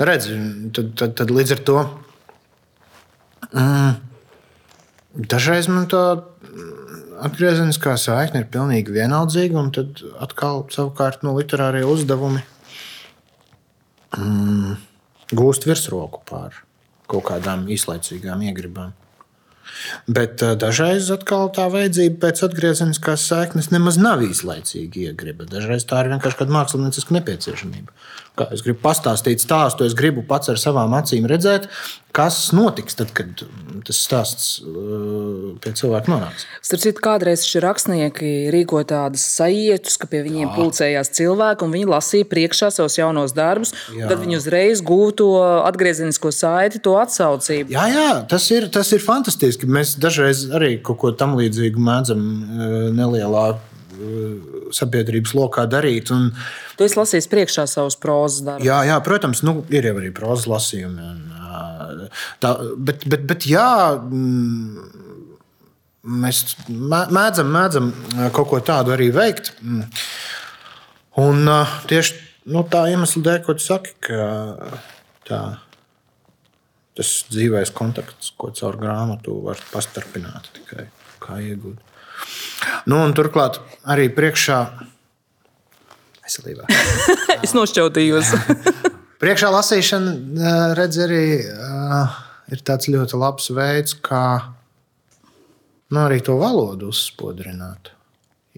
[0.03, 0.37] Redzi,
[0.75, 1.79] tad, tad, tad līdz ar to
[3.53, 3.93] mm,
[5.31, 6.03] dažreiz man tā
[7.23, 12.43] atgriezeniskā saikne ir pilnīgi vienaldzīga, un tad atkal savukārt no literārie uzdevumi
[14.17, 14.75] mm,
[15.39, 16.59] gūst virsroku pār
[17.11, 18.97] kaut kādām īslaicīgām iegribām.
[20.11, 25.47] Bet uh, dažreiz atkal tā vajadzība pēc atgriezeniskās saiknes nemaz nav īslaicīga iegriba.
[25.49, 27.95] Dažreiz tā ir vienkārši kāda mākslinieciska nepieciešamība.
[28.33, 31.67] Kā es gribu pastāstīt stāstu, es gribu pats ar savām acīm redzēt,
[32.17, 33.43] kas notiks tad, kad
[33.85, 36.47] tas stāsts uh, pie cilvēka nonāks.
[36.65, 40.53] Starp citu, kādreiz šie rakstnieki rīko tādas sajietus, ka pie viņiem Jā.
[40.57, 43.75] pulcējās cilvēki un viņi lasīja priekšā savus jaunos darbus.
[43.93, 45.29] Tad viņi uzreiz guva to
[45.69, 47.75] atgriezenisko saiti, to atsaucību.
[47.77, 49.69] Jā, jā tas, ir, tas ir fantastiski.
[49.69, 52.25] Mēs dažreiz arī kaut ko tam līdzīgu mēdzam
[52.97, 53.45] nelielā
[54.77, 56.13] sabiedrības lokā darīt.
[56.15, 56.31] Un,
[56.79, 58.67] tu esi lasījis priekšā savus prozas darbus.
[58.67, 61.11] Jā, jā, protams, nu, ir jau arī prozas lasījumi.
[61.13, 61.23] Un,
[62.43, 63.69] tā, bet, bet, bet jā.
[66.03, 67.93] Mēs mēdzam, mēdzam
[68.35, 69.53] kaut ko tādu arī veikt.
[71.23, 71.53] Un
[71.87, 72.17] tieši
[72.51, 74.25] nu, tā iemesla dēļ, ko tu saki, ka
[75.29, 75.41] tā,
[76.99, 80.89] tas dzīvais kontakts, ko caur grāmatu var pastarpināt, tikai
[81.23, 81.92] kā iegūt.
[82.91, 84.59] Nu, turklāt arī priekšā
[86.23, 86.69] veselībā.
[87.45, 88.35] es nošķautījos.
[89.23, 90.13] Priekšā lasīšana,
[90.75, 92.15] redz, arī uh,
[92.51, 94.25] ir tāds ļoti labs veids, kā
[95.93, 97.93] nu, arī to valodu uzspodrināt.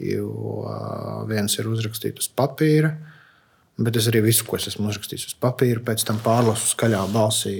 [0.00, 0.30] Jo
[0.64, 3.13] uh, viens ir uzrakstīts uz papīra, uh,
[3.74, 7.54] Bet es arī visu, ko es esmu uzrakstījis uz papīra, pēc tam pārlasu skaļā balsī.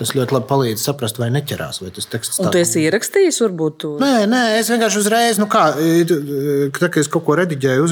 [0.00, 2.48] Tas ļoti labi palīdz saprast, vai neķerās, vai tas teksts ir.
[2.50, 3.76] Tu esi ierakstījis, varbūt?
[3.84, 3.90] Tu...
[4.02, 6.32] Nē, nē, es vienkārši uzreiz, nu kā, tad,
[6.74, 7.86] kad es kaut ko rediģēju,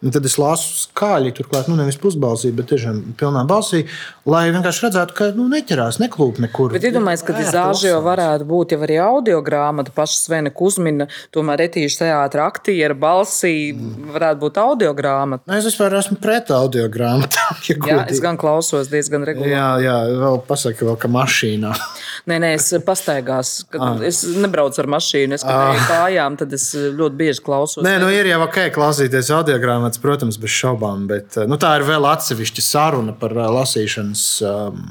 [0.00, 3.86] uzrakstītu, tad es lasu skaļi, turklāt, nu, nevis pusbalsī, bet tiešām pilnā balsī,
[4.26, 6.72] lai vienkārši redzētu, ka nu, neķerās, neklūp nekur.
[6.72, 12.04] Bet iedomājieties, ka dizāžio varētu būt jau arī audio grāmata, paša Svena Kuzmina, tomēr etīša
[12.04, 13.72] teātra aktiera balsī
[14.14, 15.44] varētu būt audio grāmata.
[15.50, 17.58] Nē, es vispār esmu pret audio grāmatām.
[17.70, 19.52] Ja jā, es gan klausos diezgan regulāri.
[19.52, 21.70] Jā, jā vēl pasaki, vēl, ka mašīnā.
[22.30, 23.52] nē, nē, es pastaigās.
[23.76, 24.00] Ah.
[24.06, 25.78] Es nebraucu ar mašīnu, es ah.
[25.86, 27.84] kājām, tad es ļoti bieži klausos.
[27.86, 29.58] Nē, nu ir jau ok klausīties audio
[29.90, 34.42] grāmatas, protams, bez šaubām, bet nu, tā ir vēl atsevišķa saruna par lasīšanas.
[34.42, 34.84] Um,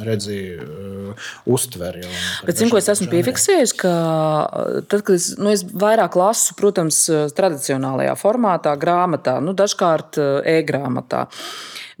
[0.00, 0.79] redzēju, uh,
[1.46, 2.04] uztveri.
[2.46, 3.92] Bet, zinu, ko es esmu piefiksējis, ka
[4.86, 7.04] tad, kad es, nu, es vairāk lasu, protams,
[7.36, 11.26] tradicionālajā formātā, grāmatā, nu, dažkārt e-grāmatā.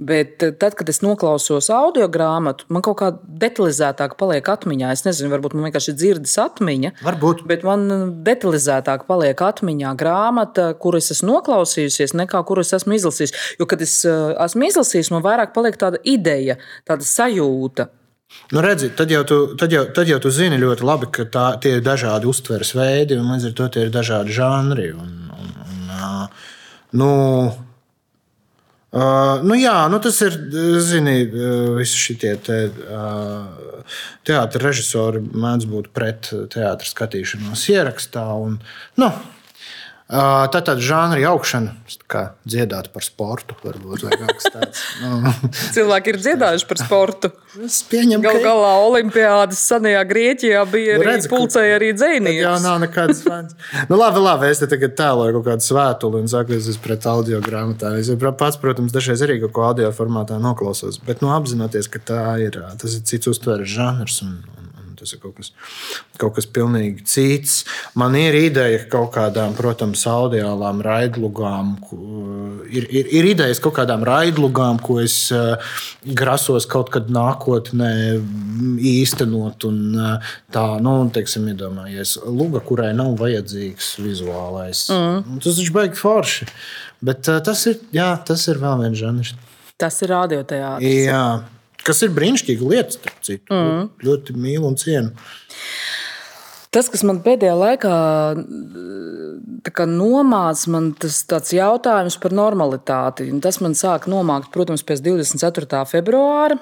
[0.00, 4.94] Bet tad, kad es noklausos audio grāmatu, man kaut kā detalizētāk paliek atmiņā.
[4.96, 6.94] Es nezinu, varbūt man vienkārši ir dzirdes atmiņa.
[7.04, 7.42] Varbūt.
[7.50, 7.84] Bet man
[8.24, 13.36] detalizētāk paliek atmiņā grāmata, kuras es esmu noklausījusies, nekā kuras esmu izlasījis.
[13.60, 16.56] Jo, kad es esmu izlasījis, man vairāk paliek tāda ideja,
[16.88, 17.90] tāda sajūta.
[18.50, 21.46] Nu, redzi, tad, jau tu, tad, jau, tad jau tu zini ļoti labi, ka tā,
[21.62, 24.90] tie ir dažādi uztveres veidi, un līdz ar to tie ir dažādi žanri.
[24.94, 26.30] Un, un, un,
[26.98, 27.10] nu,
[28.90, 30.34] Uh, nu jā, nu tas ir,
[30.82, 31.20] zini,
[31.76, 32.56] visi šie te,
[32.90, 33.68] uh,
[34.26, 38.24] teātris režisori mēdz būt pret teātris skatīšanos ierakstā.
[38.34, 38.56] Un,
[38.98, 39.12] nu,
[40.10, 41.76] Tā tad žanra augšana,
[42.10, 44.02] kā dziedāt par sportu, varbūt.
[45.00, 45.30] Nu.
[45.74, 47.30] Cilvēki ir dziedājuši par sportu.
[47.64, 52.42] Es pieņemu, Galu galā Olimpijādas senajā Grieķijā bija nu, redz, arī pulcēji arī dzēnieki.
[52.42, 53.56] Jā, nav nekādas fans.
[53.90, 57.98] nu, labi, labi, es te tagad tēloju kaut kādu svētuli un esmu pret audio grāmatām.
[58.00, 62.24] Es pats, protams, dažreiz arī kaut ko audio formātā noklausos, bet nu, apzinoties, ka tā
[62.44, 64.20] ir, tas ir cits uztveres žanrs.
[64.26, 64.40] Un,
[65.00, 65.50] tas ir kaut kas,
[66.20, 67.60] kaut kas pilnīgi cits.
[67.98, 71.74] Man ir ideja kaut kādām, protams, audiālām raidlugām,
[72.68, 75.56] ir, ir, ir idejas kaut kādām raidlugām, ko es uh,
[76.04, 77.92] grasos kaut kad nākotnē
[78.92, 79.68] īstenot.
[79.70, 84.86] Un, uh, tā, nu, teiksim, iedomājies, luga, kurai nav vajadzīgs vizuālais.
[84.92, 85.40] Mm.
[85.44, 86.50] Tas ir baigi forši.
[87.00, 89.32] Bet tas, ir, jā, tas ir vēl viens žanrs.
[89.80, 91.08] Tas ir radioteātris.
[91.08, 91.24] Jā.
[91.86, 93.48] Kas ir brīnišķīga lieta, starp citu.
[93.54, 93.90] Mm.
[94.04, 95.14] Ļoti mīlu un cienu.
[96.70, 97.94] Tas, kas man pēdējā laikā
[99.90, 103.26] nomāca, man tas jautājums par normalitāti.
[103.42, 105.82] Tas man sāk nomākt, protams, pēc 24.
[105.90, 106.60] februāra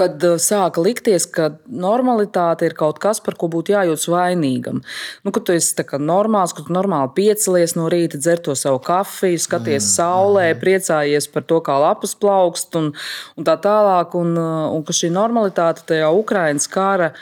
[0.00, 4.80] kad eh, sāka likties, ka normalitāte ir kaut kas, par ko būtu jājūtas vainīgam.
[5.26, 9.40] Nu, kad tu esi normāls, ka tu normāli piecelies no rīta, dzer to savu kafiju,
[9.40, 9.92] skaties mm.
[9.92, 10.62] saulē, mm.
[10.64, 12.90] priecājies par to, kā lapas plaukst un,
[13.36, 14.16] un tā tālāk.
[14.20, 17.12] Un, eh, un ka šī normalitāte tajā Ukraiņas kara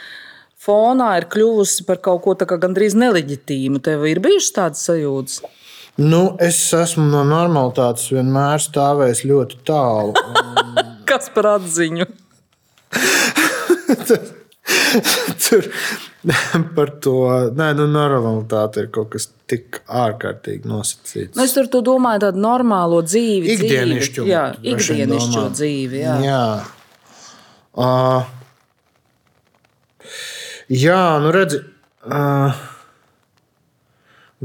[0.59, 3.81] fonā ir kļuvusi par kaut ko kā gandrīz neleģitīmu.
[3.83, 5.39] Tev ir bijušas tādas sajūtas?
[5.99, 10.15] Nu, es esmu no normalitātes vienmēr stāvējis ļoti tālu.
[10.15, 10.81] Un...
[11.09, 12.07] Kas par atziņu?
[15.43, 15.63] Tur
[16.75, 17.13] par to
[17.55, 21.35] nē, nu, normalitāte ir kaut kas tik ārkārtīgi nosacīts.
[21.37, 23.45] Nu, es tur domāju, tādu normālo dzīvi.
[23.55, 24.33] Ikdienišķo, dzīvi.
[24.33, 25.97] Jā, ikdienišķo dzīvi.
[26.03, 26.15] Jā.
[26.25, 26.45] Jā.
[27.79, 28.21] Uh,
[30.73, 31.57] jā, nu redzi,
[32.09, 32.51] uh,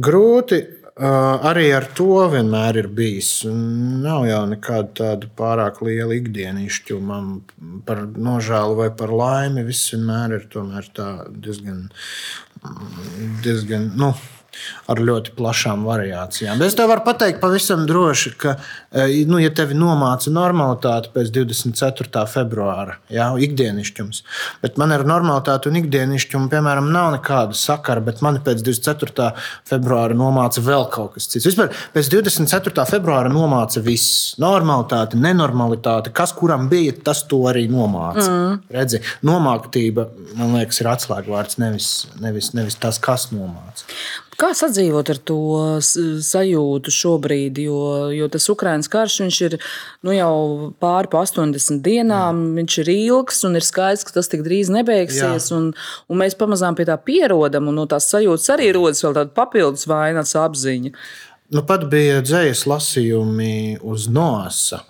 [0.09, 0.59] grūti
[0.95, 3.45] arī ar to vienmēr ir bijis.
[3.49, 7.01] Nav jau nekāda tāda pārāk liela ikdienišķu.
[7.03, 7.41] Man
[7.87, 10.47] par nožēlu vai par laimi viss vienmēr ir
[11.35, 11.89] diezgan,
[13.43, 14.13] diezgan nu,
[14.91, 16.61] ar ļoti plašām variācijām.
[16.65, 18.57] Es tev varu pateikt pavisam droši, ka,
[18.91, 22.25] e, nu, ja tevi nomāca normalitāte pēc 24.
[22.31, 24.23] februāra, jā, ikdienišķums,
[24.63, 29.31] bet man ar normalitāti un ikdienišķumu, piemēram, nav nekāda sakara, bet man pēc 24.
[29.69, 31.49] februāra nomāca vēl kaut kas cits.
[31.49, 32.87] Vispār pēc 24.
[32.91, 34.35] februāra nomāca viss.
[34.43, 38.27] Normalitāte, nenormalitāte, kas kuram bija, tas to arī nomāca.
[38.29, 38.61] Mm.
[38.75, 41.91] Redzi, nomāktība, man liekas, ir atslēgvārds, nevis,
[42.23, 43.87] nevis, nevis tas, kas nomāca.
[44.41, 45.39] Kā sadzīvot ar to
[45.83, 47.59] sajūtu šobrīd?
[47.65, 47.81] Jo,
[48.15, 49.57] jo tas Ukraiņas karš ir
[50.03, 52.55] nu, jau pāri pa 80 dienām, Jā.
[52.59, 55.51] viņš ir ilgs un ir skaidrs, ka tas tik drīz nebeigsies.
[55.55, 55.71] Un,
[56.09, 59.87] un mēs pamazām pie tā pierodam, un no tās sajūtas arī rodas vēl tāda papildus
[59.91, 60.95] vainas apziņa.
[61.55, 64.81] Nu, pat bija dzējas lasījumi uz Noasa,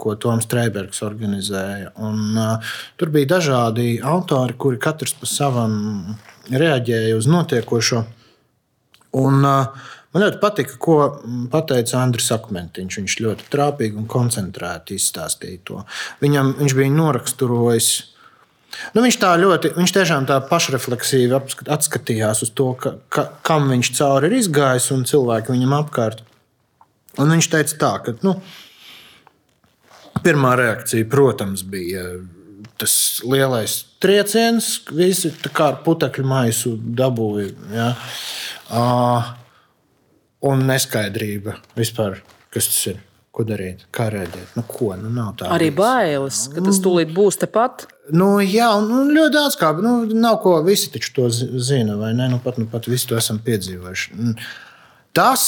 [0.00, 1.92] ko Toms Streibergs organizēja.
[2.02, 6.16] Un, uh, tur bija dažādi autori, kuri katrs pa savam
[6.50, 8.06] reaģēja uz notiekošo.
[9.16, 10.98] Un, uh, man ļoti patika, ko
[11.70, 13.00] teica Andris Akmentiņš.
[13.00, 15.82] Viņš ļoti trāpīgi un koncentrēti izstāstīja to.
[16.24, 17.92] Viņam, viņš bija noraksturojis
[18.94, 21.36] Nu, viņš tā ļoti, viņš tiešām tā pašrefleksīvi
[21.72, 26.20] atskatījās uz to, ka, ka, kam viņš cauri ir izgājis un cilvēki viņam apkārt.
[27.18, 28.36] Un viņš teica, tā, ka nu,
[30.22, 32.04] pirmā reakcija, protams, bija
[32.78, 32.94] tas
[33.26, 37.50] lielais trieciens, visi kā ar putekļu maisu dabūja.
[37.74, 37.90] Ja?
[38.68, 39.28] Uh,
[40.48, 42.22] un neskaidrība vispār,
[42.54, 43.04] kas tas ir.
[43.38, 43.84] Ko darīt?
[43.94, 44.56] Kā rēģēt?
[44.56, 44.88] Nu, ko?
[44.98, 45.12] Nu,
[45.46, 47.84] Arī bailes, ka tas tūlīt būs tepat.
[48.10, 49.68] Nu, jā, un nu, ļoti daudz kā.
[49.78, 52.26] Nu, nav ko visi to zina, vai ne?
[52.32, 54.32] Nu, pat, nu, pat visi to esam piedzīvojuši.
[55.14, 55.44] Tas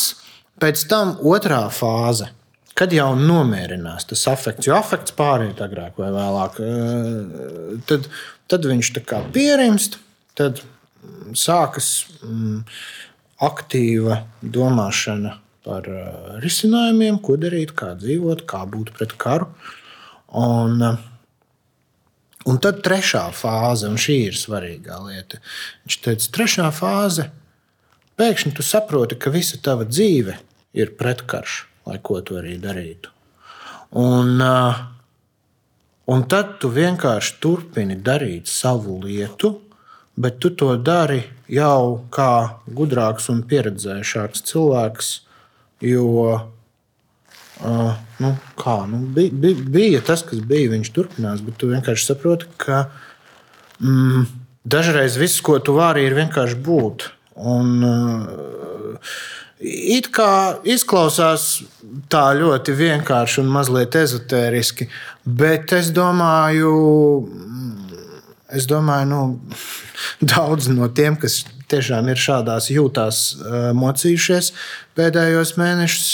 [0.63, 2.31] pēc tam otrā fāze.
[2.79, 8.07] Kad jau nomierinās tas afekts, jo afekts pāriet agrāk vai vēlāk, eh, tad,
[8.51, 10.01] tad viņš tā kā pierimst,
[10.39, 10.63] tad
[11.39, 11.91] sākas
[12.25, 12.65] mm,
[13.47, 15.87] aktīva domāšana par
[16.43, 19.51] risinājumiem, ko darīt, kā dzīvot, kā būt pret karu.
[20.41, 20.81] Un,
[22.49, 25.41] un tad trešā fāze, un šī ir svarīgā lieta.
[25.85, 27.29] Viņš teica, trešā fāze,
[28.21, 30.39] pēkšņi tu saproti, ka visa tava dzīve
[30.77, 33.13] ir pretkarš, lai ko tu arī darītu.
[34.01, 34.81] Un, uh,
[36.11, 39.57] un tad tu vienkārši turpini darīt savu lietu,
[40.21, 45.11] bet tu to dari jau kā gudrāks un pieredzējušāks cilvēks
[45.81, 46.07] Jo
[47.65, 48.31] uh, nu,
[48.61, 52.83] kā, nu, bija, bija, bija tas, kas bija, viņš turpinās, bet tu vienkārši saproti, ka
[53.81, 54.27] mm,
[54.69, 57.09] dažreiz viss, ko tu vari, ir vienkārši būt.
[57.41, 59.15] Un, uh,
[59.61, 61.61] It kā izklausās
[62.09, 64.87] tā ļoti vienkārši un mazliet ezotēriski,
[65.25, 66.71] bet es domāju,
[68.57, 69.21] es domāju, nu,
[70.33, 73.21] daudz no tiem, kas tiešām ir šādās jūtās
[73.77, 74.53] mocījušies
[74.97, 76.09] pēdējos mēnešus.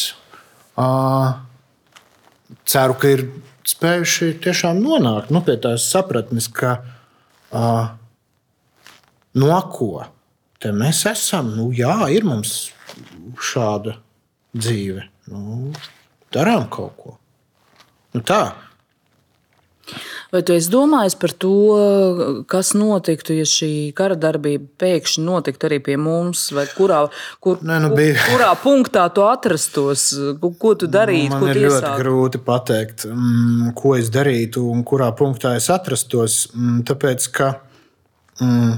[2.66, 3.28] Ceru, ka ir
[3.66, 6.80] spējuši tiešām nonākt nu, pie tās sapratnes, ka
[9.38, 9.92] no ko
[10.66, 11.54] mēs esam.
[11.54, 12.72] Nu, jā, ir mums
[13.42, 13.96] šāda
[14.56, 15.06] dzīve.
[15.32, 15.72] Nu,
[16.34, 17.16] darām kaut ko.
[18.14, 18.54] Nu, tā.
[20.32, 21.52] Vai tu esi domājis par to,
[22.50, 27.04] kas notiktu, ja šī kara darbība pēkšņi notiktu arī pie mums, vai kurā,
[27.44, 28.16] kur, Nē, nu bija...
[28.32, 30.08] kurā punktā tu atrastos,
[30.42, 31.36] ko tu darītu?
[31.36, 31.86] Man ir iesākt?
[31.86, 36.42] ļoti grūti pateikt, mm, ko es darītu un kurā punktā es atrastos.
[36.56, 37.52] Mm, tāpēc, ka
[38.42, 38.74] mm,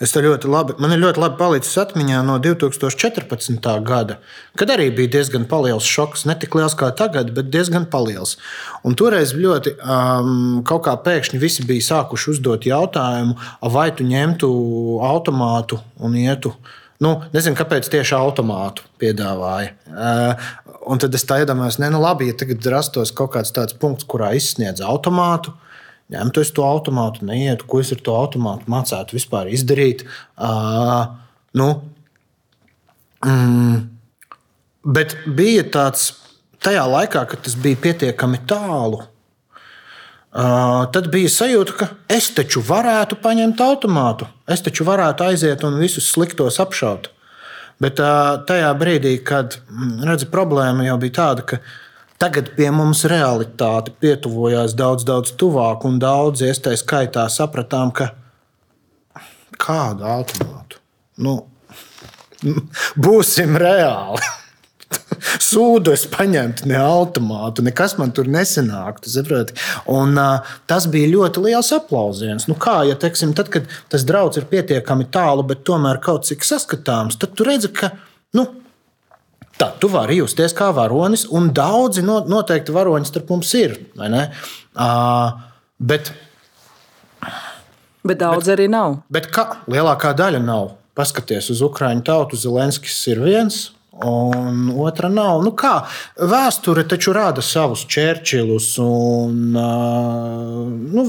[0.00, 3.66] Es ļoti labi, man ir ļoti labi palicis atmiņā no 2014.
[3.84, 4.16] gada,
[4.56, 6.24] kad arī bija diezgan liels šoks.
[6.24, 8.38] Ne tik liels kā tagad, bet diezgan liels.
[8.80, 13.36] Un toreiz ļoti um, kaut kā pēkšņi visi bija sākuši uzdot jautājumu,
[13.76, 14.48] vai tu ņemtu
[15.04, 16.54] automātu un ietu.
[17.00, 19.76] Nu, nezinu, kāpēc tieši automātu piedāvāja.
[19.84, 20.48] Uh,
[20.88, 24.08] un tad es tā iedomājos, ne, nu labi, ja tagad rastos kaut kāds tāds punkts,
[24.08, 25.68] kurā izsniedz automātu ņemtu
[26.42, 30.02] es to automātu, neietu, ko es ar to automātu mācētu vispār izdarīt.
[30.34, 31.06] Uh,
[31.54, 31.68] nu,
[33.26, 33.76] mm,
[34.96, 36.10] bet bija tāds,
[36.64, 39.04] tajā laikā, kad tas bija pietiekami tālu.
[40.30, 44.28] Uh, tad bija sajūta, ka es taču varētu paņemt automātu.
[44.46, 47.08] Es taču varētu aiziet un visus sliktos apšaut.
[47.82, 51.58] Bet uh, tajā brīdī, kad mm, redzi, problēma jau bija tāda, ka
[52.20, 58.10] Tagad pie mums realitāte pietuvojās daudz, daudz tuvāk, un daudz iestājas skaitā sapratām, ka
[59.56, 60.82] kādu automātu?
[61.24, 61.38] Nu,
[63.06, 64.20] būsim reāli.
[65.48, 69.08] Sūdu es paņemtu ne automātu, nekas man tur nesanāktu.
[69.88, 72.50] Un, uh, tas bija ļoti liels aplausiens.
[72.52, 76.44] Nu, kā, ja, teiksim, tad, kad tas draugs ir pietiekami tālu, bet tomēr kaut cik
[76.44, 77.94] saskatāms, tad tu redzi, ka
[78.36, 78.50] nu,
[79.60, 83.74] Tā, tu vari justies kā varonis, un daudzi no, noteikti varoņi starp mums ir.
[84.00, 85.34] Uh,
[85.76, 86.12] bet,
[88.06, 89.02] bet daudz bet, arī nav.
[89.12, 90.70] Bet kā, lielākā daļa nav.
[90.96, 93.58] Paskaties uz Ukrāņu tautu, Zelenskis ir viens.
[94.00, 95.42] Un otra nav.
[95.44, 95.74] Nu kā,
[96.16, 100.62] vēsture taču rāda savus Čērčilus un uh,
[100.96, 101.04] nu,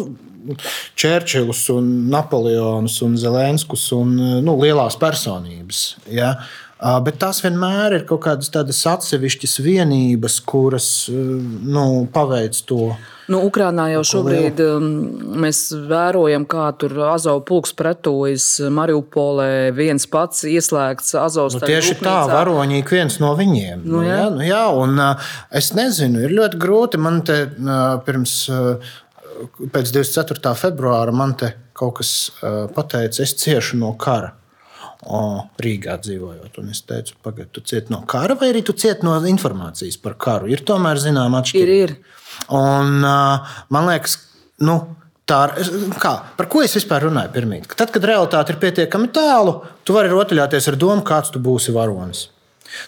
[1.00, 4.12] Čērčilus, un Napoleonus un Zelenskus un
[4.44, 5.86] nu, lielās personības.
[6.12, 6.34] Ja?
[6.82, 12.96] Bet tās vienmēr ir kaut kādas tādas atsevišķas vienības, kuras nu, paveic to.
[13.30, 14.88] Nu, Ukrānā jau šobrīd um,
[15.44, 19.70] mēs vērojam, kā tur Azovs pulks pretojas Mariupolē.
[19.78, 21.60] viens pats ieslēgts Azovs.
[21.60, 22.10] Nu, tieši rūpnīcā.
[22.10, 23.86] tā, varoņīgi viens no viņiem.
[23.86, 24.02] Nu, jā.
[24.02, 25.06] Nu, jā, nu, jā, un,
[25.62, 27.44] es nezinu, ir ļoti grūti man te
[28.10, 28.38] pirms.
[29.42, 30.52] Pēc 24.
[30.58, 32.12] februāra man te kaut kas
[32.76, 34.36] pateica, es ciešu no kara.
[35.02, 36.58] Rīgā dzīvojot.
[36.62, 40.18] Un es teicu, pagaidi, tu cieti no kara, vai arī tu cieti no informācijas par
[40.22, 40.50] karu?
[40.52, 41.78] Ir tomēr zināma atšķirība.
[41.78, 42.20] Ir, ir.
[42.58, 44.18] Un, man liekas,
[44.62, 44.78] nu,
[45.30, 45.40] tā,
[46.02, 47.34] kā, par ko es vispār runāju?
[47.34, 47.72] Pirmīt?
[47.74, 52.28] Tad, kad realitāte ir pietiekami tālu, tu vari rotaļāties ar domu, kāds tu būsi varonis.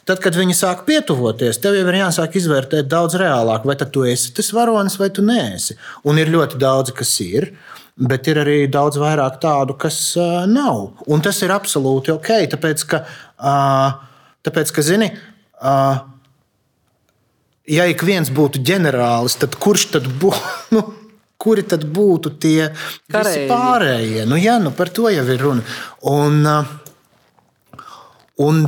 [0.07, 4.31] Tad, kad viņi sāk pietuvoties, tev jau ir jāsāk izvērtēt daudz reālāk, vai tu esi
[4.35, 5.75] tas varonis vai tu neesi.
[6.07, 7.51] Un ir ļoti daudz, kas ir
[7.97, 11.03] bet ir arī daudz vairāk tādu, kas uh, nav.
[11.11, 13.03] Un tas ir absolūti ok, tāpēc ka,
[13.37, 15.11] uh, tāpēc, ka zini,
[15.61, 16.01] uh,
[17.69, 20.43] ja ik viens būtu ģenerālis, tad kurš tad būtu?
[20.73, 20.81] Nu,
[21.43, 22.69] kuri tad būtu tie
[23.11, 24.23] pārējie?
[24.25, 25.65] Nu, jā, nu, par to jau ir runa.
[26.07, 26.39] Un,
[28.39, 28.61] un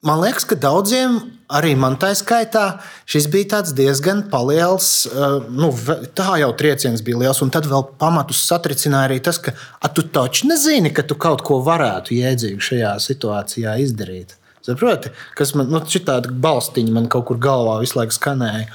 [0.00, 1.20] man liekas, ka daudziem
[1.52, 2.64] arī man tā skaitā,
[3.08, 4.88] šis bija diezgan liels.
[5.06, 5.70] Eh, nu,
[6.16, 9.54] tā jau trieciens bija liels, un tad vēl pamatus satricināja arī tas, ka
[9.94, 14.36] tu taču nezini, ka tu kaut ko varētu jēdzīgi šajā situācijā izdarīt.
[14.66, 18.66] Saproti, kas man nu, tāda balstiņa man kaut kur galvā visu laiku skanēja.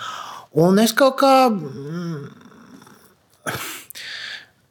[0.63, 1.49] Un es kaut kā.
[1.51, 2.30] Mm,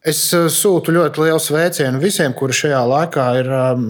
[0.01, 3.83] Es eh, sūtu ļoti lielu sveicienu visiem, kuri šajā laikā ir um,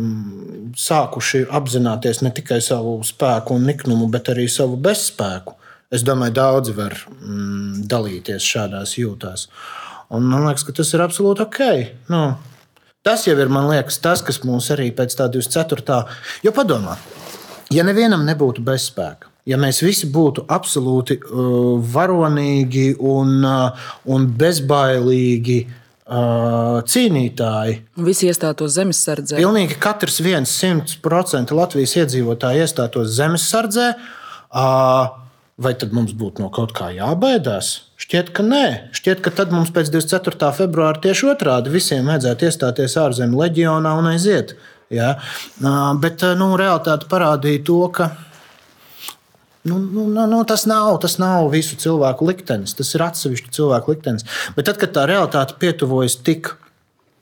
[0.74, 5.54] sākuši apzināties ne tikai savu spēku un niknumu, bet arī savu bezspēku.
[5.90, 9.46] Es domāju, daudzi var mm, dalīties šādās jūtās.
[10.11, 11.62] Un man liekas, ka tas ir absolūti ok.
[12.11, 12.22] Nu,
[13.06, 16.04] tas jau ir liekas, tas, kas mums arī pēc tā 24.
[16.42, 16.96] Jo padomā,
[17.70, 25.61] ja nevienam nebūtu bezspēka, ja mēs visi būtu absolūti uh, varonīgi un, uh, un bezbailīgi,
[26.11, 27.76] cīnītāji.
[28.02, 29.38] Visi iestātos zemesardzē.
[29.38, 33.92] Pilnīgi katrs viens simt procenti Latvijas iedzīvotāji iestātos zemesardzē.
[35.61, 37.92] Vai tad mums būtu no kaut kā jābaidās?
[38.00, 38.64] Šķiet, ka nē.
[38.96, 40.50] Šķiet, ka tad mums pēc 24.
[40.56, 44.56] februāra tieši otrādi visiem vajadzētu iestāties ārzemju leģionā un aiziet.
[44.90, 45.12] Ja?
[46.00, 48.08] Bet nu, realitāte parādīja to, ka
[49.62, 53.92] Nu, nu, nu, nu, tas, nav, tas nav visu cilvēku liktenis, tas ir atsevišķu cilvēku
[53.92, 54.24] liktenis.
[54.56, 56.54] Bet tad, kad tā realitāte pietuvojas tik,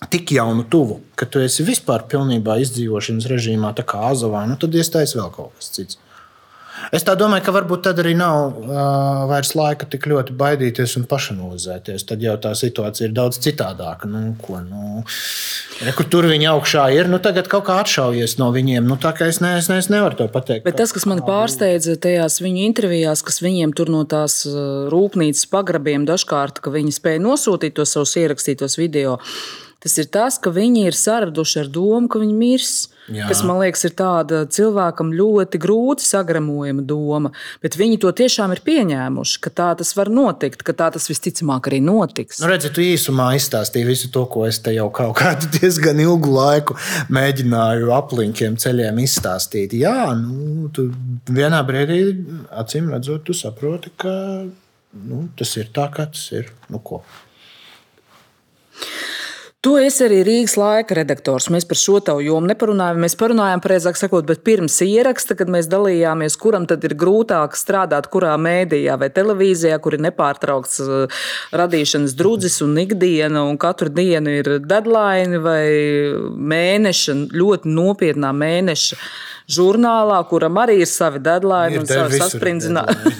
[0.07, 4.55] tik jau nu tuvu, ka tu esi vispār pilnībā izdzīvošanas režīmā, tā kā Azovā, nu,
[4.61, 5.99] tad iestājas vēl kaut kas cits.
[6.95, 12.07] Es domāju, ka varbūt tad arī nav uh, vairs laika tik ļoti baidīties un pašanalizēties.
[12.09, 14.09] Tad jau tā situācija ir daudz citādāka.
[14.09, 15.03] Nu, ko, nu,
[15.83, 18.89] ja, kur tur viņi augšā ir, nu tagad kaut kā atšaujies no viņiem.
[18.89, 20.67] Nu, tā kā es, ne, es, ne, es nevaru to pateikt.
[20.69, 24.41] Bet tas, kas man pārsteidza tajās viņu intervijās, kas viņiem tur no tās
[24.93, 29.19] rūpnīcas pagrabiem dažkārt, ka viņi spēja nosūtīt tos savus ierakstītos video.
[29.79, 32.71] Tas ir tas, ka viņi ir saraduši ar domu, ka viņi mirs.
[33.09, 33.29] Jā.
[33.31, 37.31] Kas man liekas, ir tāda cilvēkam ļoti grūti sagramojama doma.
[37.63, 41.71] Bet viņi to tiešām ir pieņēmuši, ka tā tas var notikt, ka tā tas visticamāk
[41.71, 42.41] arī notiks.
[42.43, 46.35] Nu, redziet, tu īsumā izstāstīji visu to, ko es te jau kaut kādu diezgan ilgu
[46.35, 46.77] laiku
[47.15, 49.79] mēģināju apliņķiem ceļiem izstāstīt.
[49.79, 50.91] Jā, nu, tu
[51.31, 52.03] vienā brīdī,
[52.51, 54.13] acīm redzot, tu saproti, ka
[55.07, 56.51] nu, tas ir tā, kā tas ir.
[56.69, 57.05] Nu, ko?
[59.59, 61.49] Tu esi arī Rīgas laika redaktors.
[61.51, 63.01] Mēs par šo tavu jomu neparunājām.
[63.03, 68.07] Mēs parunājām, precīzāk sakot, bet pirms ieraksta, kad mēs dalījāmies, kuram tad ir grūtāk strādāt,
[68.13, 71.25] kurā mēdījā vai televīzijā, kur ir nepārtraukts uh,
[71.59, 75.67] radīšanas drudzis un ikdiena, un katru dienu ir deadline vai
[76.55, 79.01] mēneša, ļoti nopietnā mēneša
[79.59, 83.19] žurnālā, kuram arī ir savi deadline ir un savi sasprindzināti.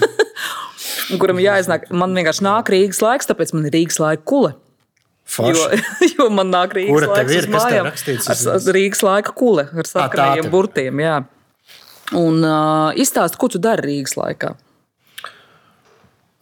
[1.19, 4.55] kuram jāiznāk, man vienkārši nāk Rīgas laiks, tāpēc man ir Rīgas laika kule.
[5.29, 5.59] Forši.
[5.61, 7.89] Jo, jo man nāk Rīgas laiks uz mājām.
[7.91, 11.03] Ar, ar Rīgas laika kule, ar sakrējiem burtiem.
[11.03, 11.19] Jā.
[12.17, 14.55] Un uh, izstāst, ko tu dari Rīgas laikā?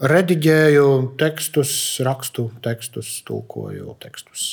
[0.08, 1.72] Rediģēju tekstus,
[2.06, 4.48] rakstu tekstus, tulkoju tekstus.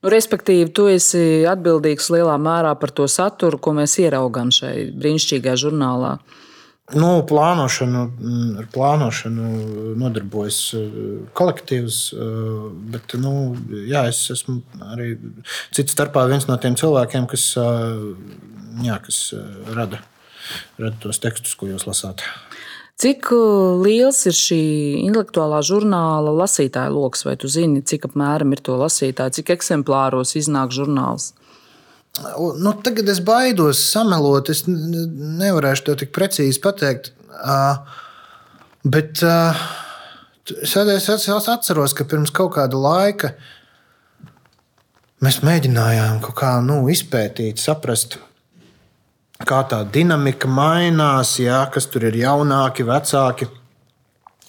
[0.00, 5.58] Nu, respektīvi, tu esi atbildīgs lielā mērā par to saturu, ko mēs ieraugām šai brīnišķīgajā
[5.68, 6.14] žurnālā.
[6.16, 6.46] Uh,
[6.94, 9.50] Nu, plānošanu, mm, ar plānošanu
[10.00, 10.94] nodarbojas eh,
[11.38, 12.64] kolektīvs, eh,
[12.94, 13.54] bet nu,
[13.86, 14.58] jā, es esmu
[14.90, 15.12] arī
[15.76, 18.02] cits starpā viens no tiem cilvēkiem, kas, eh,
[18.86, 19.20] jā, kas
[19.70, 20.02] rada,
[20.80, 22.26] rada tos tekstus, ko jūs lasāt.
[23.00, 23.30] Cik
[23.80, 24.62] liels ir šī
[25.06, 30.74] intelektuālā žurnāla lasītāja lokus, vai tu zini, cik apmēram ir to lasītāju, cik eksemplāros iznāk
[30.74, 31.30] žurnāls?
[32.18, 34.50] Nu, tagad es baidos samelot.
[34.52, 37.12] Es nevarēšu to tik precīzi pateikt.
[38.84, 43.34] Bet es, atceros, ka pirms kaut kāda laika
[45.20, 48.16] mēs mēģinājām kaut kā nu, izpētīt, saprast,
[49.46, 53.50] kā tā dinamika mainās, jā, kas tur ir jaunāki, vecāki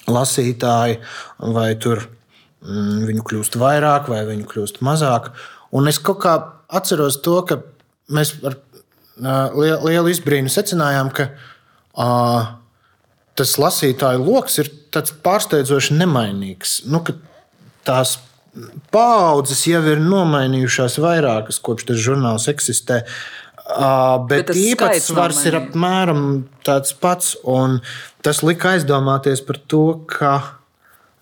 [0.08, 0.98] lasītāji,
[1.54, 2.02] vai tur
[2.64, 5.30] mm, viņu kļūst vairāk, vai viņu kļūst mazāk.
[5.76, 6.34] Un es kaut kā
[6.72, 7.60] atceros to, ka
[8.12, 12.52] mēs ar uh, lielu izbrīnu secinājām, ka uh,
[13.38, 14.72] tas lasītāju lokus ir
[15.24, 16.82] pārsteidzoši nemainīgs.
[16.90, 17.02] Nu,
[17.86, 18.18] tās
[18.92, 23.02] paudzes jau ir nomainījušās vairākas, kopš tas žurnāls eksistē.
[23.62, 26.24] Uh, bet bet īpatsvars ir apmēram
[26.66, 27.36] tāds pats.
[28.22, 30.32] Tas lika aizdomāties par to, ka,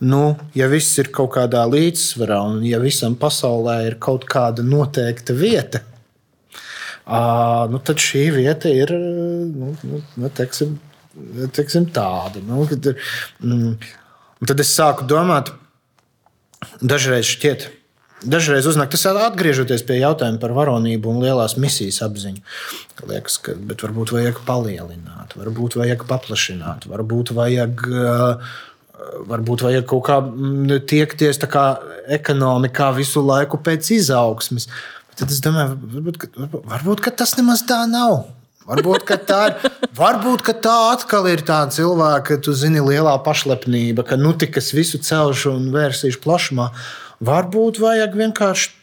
[0.00, 0.22] nu,
[0.56, 5.82] ja viss ir kaut kādā līdzsvarā un ja visam pasaulē ir kaut kāda noteikta vieta,
[7.06, 10.78] uh, nu, tad šī vieta ir nu, nu, nu, teiksim,
[11.56, 12.42] teiksim, tāda.
[12.46, 12.92] Nu, kad,
[13.44, 13.74] mm,
[14.46, 15.52] tad es sāku domāt,
[16.80, 17.68] dažreiz šķiet,
[18.20, 22.42] Dažreiz uznāk tas atgriežoties pie jautājuma par varonību un lielās misijas apziņu.
[23.08, 27.86] Liekas, ka varbūt vajag palielināt, varbūt vajag paplašināt, varbūt vajag,
[29.30, 31.66] varbūt vajag kaut kā mm, tiekties kā
[32.18, 34.68] ekonomikā visu laiku pēc izaugsmes.
[35.18, 38.22] Tad es domāju, varbūt, varbūt, varbūt tas nemaz tā nav.
[38.70, 44.18] Varbūt tā, ir, varbūt tā atkal ir tā cilvēka, ka tu zini, lielā pašlepnība, ka
[44.20, 46.68] nu tikai es visu celšu un vērsīšu plašumā.
[47.24, 48.76] Varbūt vajag vienkārši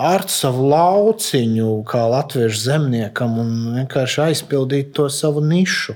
[0.00, 5.94] ar savu lauciņu, kā latviešu zemniekam, un vienkārši aizpildīt to savu nišu.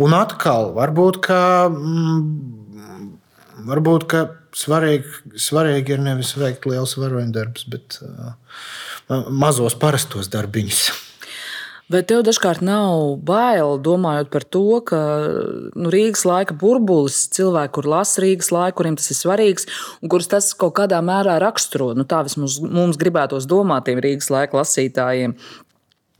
[0.00, 1.40] Un atkal, varbūt, ka,
[1.70, 3.12] mm,
[3.70, 4.24] varbūt, ka
[4.54, 8.34] svarīgi, svarīgi ir nevis veikt liels varoņdarbs, bet uh,
[9.30, 10.86] mazos parastos darbiņus.
[11.92, 14.98] Vai tev dažkārt nav bail domājot par to, ka
[15.76, 19.68] nu, Rīgas laika burbulis, cilvēki, kur lasa Rīgas laiku, kuriem tas ir svarīgs,
[20.00, 21.90] un kurus tas kaut kādā mērā raksturo?
[21.92, 25.36] Nu, tā vismaz mums gribētos domāt tiem Rīgas laika lasītājiem.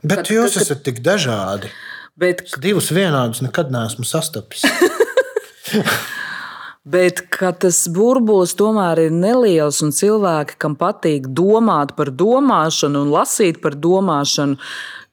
[0.05, 1.73] Bet kad, jūs kad, esat tik dažādi.
[2.21, 2.45] Bet...
[2.63, 4.63] Divus vienādus nekad neesmu sastapis.
[6.85, 13.63] Bet tas burbulis tomēr ir neliels, un cilvēki, kam patīk domāt par domāšanu un lasīt
[13.65, 14.59] par domāšanu,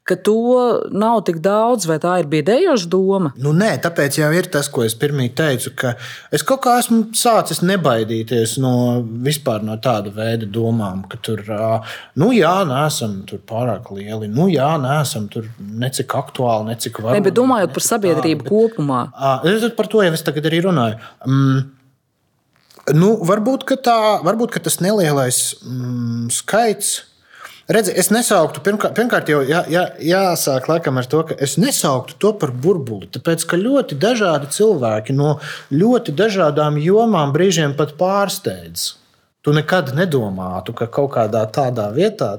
[0.04, 3.32] ka to nav tik daudz, vai tā ir biedējoša doma?
[3.40, 5.94] Nu, nē, tāpēc jau ir tas, ko es pirmie teicu, ka
[6.34, 8.74] es kaut kā esmu sācis nebaidīties no
[9.26, 11.44] vispār no tāda veida domām, ka tur,
[12.18, 17.20] nu jā, nesam tur pārāk lieli, nu jā, nesam tur necik aktuāli, necik varbūt.
[17.20, 19.04] Ne, bet domājot par sabiedrību tādu, kopumā.
[19.46, 20.98] Bet, par to jau es tagad arī runāju.
[21.28, 21.70] Mm,
[22.98, 23.94] Nu, varbūt, tā,
[24.26, 27.11] varbūt tas nelielais mm, skaits
[27.72, 32.18] Redzi, es nesauktu, pirmkārt, pirmkārt jau jā, jā, jāsāk laikam ar to, ka es nesauktu
[32.20, 33.08] to par burbuli.
[33.14, 35.38] Tāpēc, ka ļoti dažādi cilvēki no
[35.72, 38.98] ļoti dažādām jomām brīžiem pat pārsteidz.
[39.42, 42.34] Tu nekad nedomātu, ka kaut kādā tādā vietā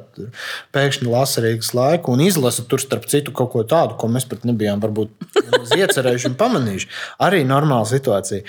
[0.74, 4.44] pēkšņi lasa Rīgas laiku un izlasa tur starp citu kaut ko tādu, ko mēs pat
[4.46, 5.40] nebijām varbūt
[5.80, 6.90] iecerējuši un pamanījuši.
[7.26, 8.44] Arī normāla situācija.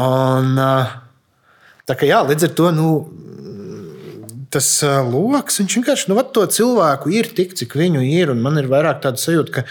[0.00, 0.54] Un,
[1.84, 2.70] tā kā jā, līdz ar to.
[2.78, 2.88] Nu,
[4.50, 4.68] tas
[5.06, 8.34] lokus, viņš vienkārši nu, to cilvēku ir tik, cik viņu ir.
[8.34, 9.64] Man ir vairāk tāda sajūta, ka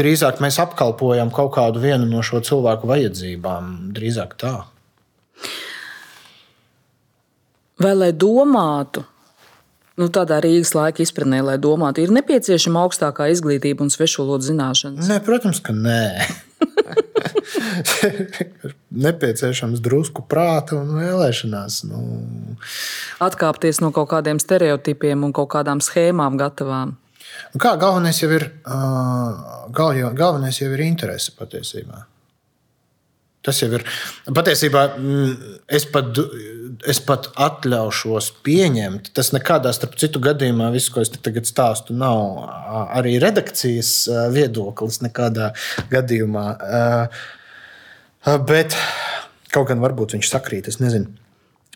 [0.00, 3.94] drīzāk mēs apkalpojam kaut kādu no šo cilvēku vajadzībām.
[3.96, 4.54] Drīzāk tā.
[7.80, 9.02] Vai lai domātu,
[9.98, 15.08] nu, tādā Rīgas laika izpratnē, lai domātu, ir nepieciešama augstākā izglītība un svešvalodu zināšanas?
[15.10, 16.04] Nē, protams, ka nē.
[19.06, 21.82] nepieciešams drusku prāta un vēlēšanās.
[21.90, 22.02] Nu.
[23.24, 26.96] Atkāpties no kaut kādiem stereotipiem un kaut kādām schēmām gatavām.
[27.54, 28.48] Nu kā, galvenais, jau ir,
[29.74, 32.04] galvenais jau ir interese patiesībā.
[33.44, 33.84] Tas jau ir
[34.32, 34.84] patiesībā.
[34.96, 35.32] Mm,
[35.76, 36.16] es pat,
[36.88, 39.12] es pat atļaušos pieņemt.
[39.16, 42.46] Tas nekādā starp citu gadījumā, viss, ko es te tagad stāstu, nav
[42.96, 43.92] arī redakcijas
[44.32, 45.52] viedoklis nekādā
[45.92, 46.46] gadījumā.
[48.24, 48.76] Bet
[49.52, 51.10] kaut gan varbūt viņš sakrīt, es nezinu,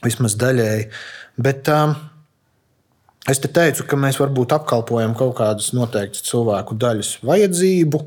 [0.05, 0.88] vismaz daļēji.
[1.38, 1.68] Bet,
[3.28, 7.99] Es te teicu, ka mēs varbūt apkalpojam kaut kādas noteiktas cilvēku daļas vajadzību,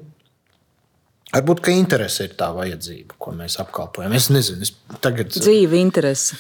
[1.32, 4.12] Varbūt tā interese ir tā vajadzība, ko mēs apkalpojam.
[4.18, 4.74] Es nezinu, es
[5.04, 5.32] tagad.
[5.32, 6.36] Dzīve, interese.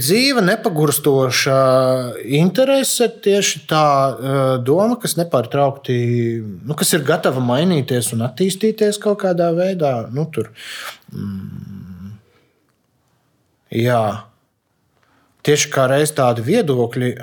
[0.00, 1.58] Dzīve, nepagurstoša
[2.40, 3.84] interese, tieši tā
[4.66, 5.94] doma, kas nepārtraukti,
[6.42, 9.94] nu, kas ir gatava mainīties un attīstīties kaut kādā veidā.
[10.10, 10.50] Nu, tur,
[11.14, 12.10] mm,
[13.78, 14.02] jā.
[15.46, 17.14] Tieši kā reiz tādi viedokļi,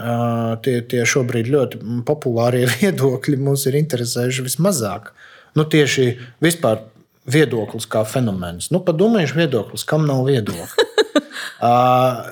[0.64, 5.12] tie, tie šobrīd ļoti populārie viedokļi mums ir interesējuši vismazāk.
[5.58, 6.12] Nu, tieši
[6.44, 6.84] vispār
[7.28, 8.70] viedoklis kā fenomens.
[8.72, 10.88] Nu, padomājiet, viedoklis, kam nav viedokļa.
[11.68, 12.28] uh,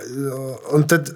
[0.78, 1.12] un tad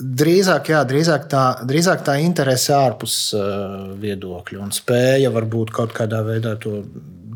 [0.00, 6.22] drīzāk, jā, drīzāk, tā, drīzāk tā interese ārpus uh, viedokļa un spēja varbūt kaut kādā
[6.26, 6.80] veidā to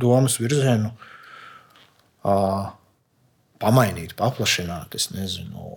[0.01, 0.91] domas virzienu.
[2.27, 2.73] Uh,
[3.63, 5.71] pamainīt, paplašināt, nezinu,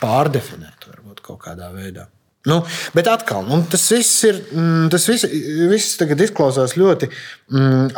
[0.00, 2.06] pārdefinēt, varbūt kaut kādā veidā.
[2.48, 2.62] Nu,
[2.96, 4.40] bet atkal, nu, tas viss ir.
[4.54, 5.26] Mm, tas viss,
[5.70, 7.92] viss izklausās ļoti mm,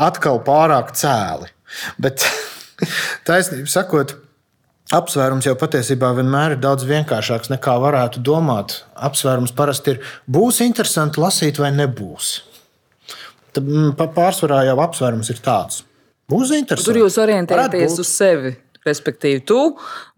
[0.47, 1.51] pārāk cēli.
[2.03, 2.25] Bet
[3.29, 4.17] taisnība sakot,
[4.97, 8.81] apsvērums jau patiesībā vienmēr ir daudz vienkāršāks nekā varētu domāt.
[8.99, 12.33] Apsvērums parasti ir, būs interesanti lasīt vai nebūs.
[13.55, 15.85] Tad, mm, pārsvarā jau apsvērums ir tāds.
[16.31, 16.93] Būs interesanti.
[16.93, 18.55] Tur jūs orientējaties uz sevi.
[18.89, 19.59] Respektīvi, tu,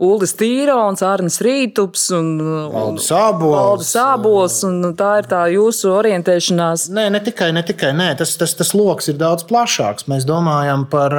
[0.06, 2.28] Ulas Tīrons, Arnēs Rītups un
[2.70, 3.88] Valdis Sābols.
[3.90, 4.60] Sābols
[4.98, 6.84] tā ir tā jūsu orientēšanās.
[6.94, 10.06] Nē, ne tikai, ne tikai nē, tas, tas, tas lokus ir daudz plašāks.
[10.12, 11.16] Mēs domājam par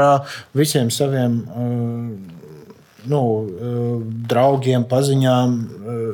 [0.56, 1.42] visiem saviem.
[3.04, 3.20] Nu,
[4.32, 5.60] draugiem, paziņām,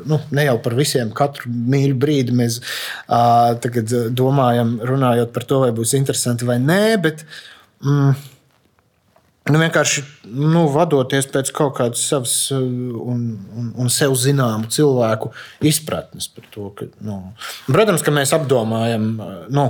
[0.10, 3.54] nu, ne jau par visiem, katru mīļu brīdi mēs uh,
[4.18, 7.22] domājam, runājot par to, vai būs interesanti vai nē, bet
[7.86, 8.18] mm,
[9.50, 13.24] Nu, vienkārši nu, vadoties pēc kaut kādas savas uh, un,
[13.58, 15.32] un, un sev zināmu cilvēku
[15.66, 16.70] izpratnes par to.
[16.78, 17.18] Ka, nu,
[17.66, 19.66] protams, ka mēs apdomājam, uh, nu,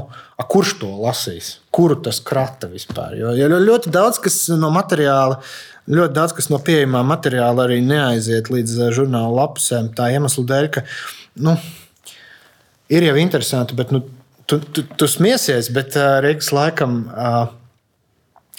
[0.51, 3.15] kurš to lasīs, kuru tas krata vispār.
[3.19, 5.39] Jo, jo ļoti daudz kas no materiāla.
[5.89, 9.93] Ļoti daudz kas no pieejamā materiāla arī neaiziet līdz uh, žurnāla lapusēm.
[9.95, 10.83] Tā iemesla dēļ, ka
[11.47, 11.55] nu,
[12.91, 14.03] ir jau interesanti, bet nu,
[14.43, 17.05] tu, tu, tu smiesies, bet uh, Rīgas laikam.
[17.13, 17.55] Uh,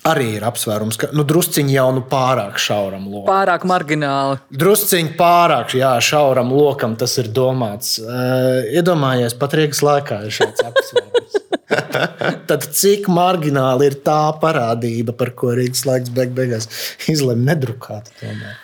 [0.08, 3.28] arī ir apsvērums, ka nu, drusciņi jau nu pārāk šauram lokam.
[3.28, 4.38] Pārāk margināli.
[4.62, 7.98] Drusciņi pārāk jā, šauram lokam tas ir domāts.
[8.02, 11.38] Uh, iedomājies, pat Rīgas laikā ir šāds apsvērums.
[12.50, 16.68] Tad cik margināli ir tā parādība, par ko Rīgas laiks beig beigās
[17.10, 18.10] izlemj nedrukāt.
[18.22, 18.56] Tomēr.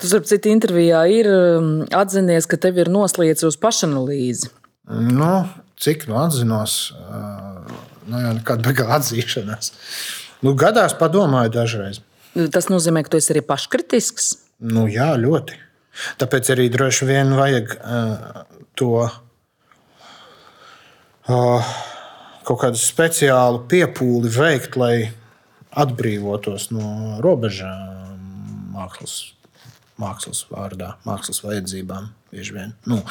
[0.00, 4.50] Tu, starp citu, intervijā ir um, atzinies, ka tev ir noslēdzis uz pašanalīzi.
[4.90, 5.30] Nu,
[5.80, 7.78] cik nu atzinos, uh,
[8.10, 9.70] nu, jau nekāda beigā atzīšanās.
[9.70, 12.00] Uh, Nu, gadās padomāju dažreiz.
[12.54, 14.26] Tas nozīmē, ka tu esi arī paškritisks.
[14.60, 15.58] Nu, jā, ļoti.
[16.20, 18.44] Tāpēc arī droši vien vajag uh,
[18.78, 18.92] to
[21.28, 21.72] uh,
[22.46, 25.10] kaut kādu speciālu piepūli veikt, lai
[25.70, 28.18] atbrīvotos no robežām
[28.74, 29.34] mākslas,
[30.00, 32.08] mākslas vārdā, mākslas vajadzībām.
[32.86, 33.02] Nu,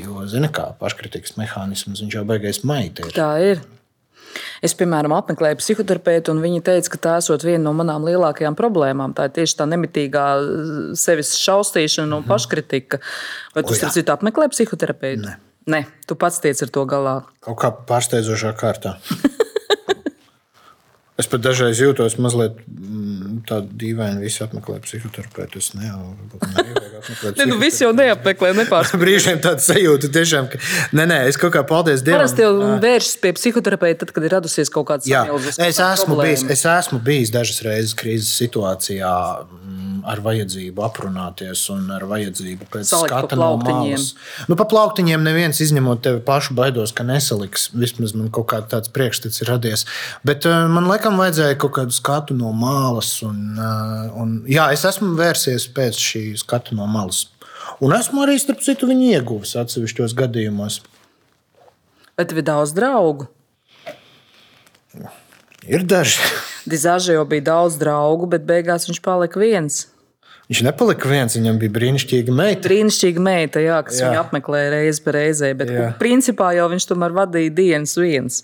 [0.00, 3.10] jo, zini, kā paškritikas mehānisms, viņš jau beigās maitē.
[3.12, 3.60] Tā ir.
[4.64, 9.12] Es, piemēram, apmeklēju psihoterapeitu, un viņa teica, ka tā esot viena no manām lielākajām problēmām.
[9.16, 10.26] Tā ir tieši tā nemitīgā
[10.96, 12.28] sevis šausmīšana un mm -hmm.
[12.32, 13.00] paškritika.
[13.54, 15.28] Vai tu starp citu apmeklē psihoterapeitu?
[15.28, 15.36] Nē.
[15.64, 17.22] Nē, tu pats tiec ar to galā.
[17.40, 18.96] Kaut kā pārsteidzošā kārtā.
[21.14, 25.60] Es pat dažreiz jūtos mazliet mm, tādu dīvainu, visu apmeklēju psihoterapeitu.
[25.62, 27.34] Es neapmeklēju.
[27.38, 28.98] ne, nu, viss jau neapmeklē, nepārspēj.
[28.98, 30.58] Brīžiem tāda sajūta, tiešām, ka
[30.96, 32.24] nē, nē, es kaut kā paldies Dievam.
[32.24, 32.50] Parasti jau
[32.82, 35.60] vēršas pie psihoterapeita, tad, kad ir radusies kaut kāds samilzis.
[35.62, 39.14] Es esmu, bijis, es esmu bijis dažas reizes krīzes situācijā
[39.46, 44.10] mm, ar vajadzību aprunāties un ar vajadzību pēc Salikt skata no malas.
[44.50, 47.68] Nu, pa plauktiņiem neviens izņemot tevi pašu baidos, ka nesaliks.
[47.76, 49.86] Vismaz man kaut kāds tāds priekšstats ir radies.
[50.26, 53.12] Bet uh, man laikam vajadzēja kaut kādu skatu no malas.
[53.26, 57.26] Un, uh, un, jā, es esmu vērsies pēc šī skatu no malas.
[57.84, 60.82] Un esmu arī, starp citu, viņu ieguvis atsevišķos gadījumos.
[62.14, 63.28] Bet tev ir daudz draugu.
[65.70, 66.20] Ir daži.
[66.68, 69.84] Dizāžē jau bija daudz draugu, bet beigās viņš palika viens.
[70.44, 72.66] Viņš nepalika viens, viņam bija brīnišķīga meita.
[72.66, 74.10] Brīnišķīga meita, jā, kas jā.
[74.10, 75.86] viņu apmeklēja reizi pa reizē, bet jā.
[76.00, 78.42] principā jau viņš tomēr vadīja dienas viens.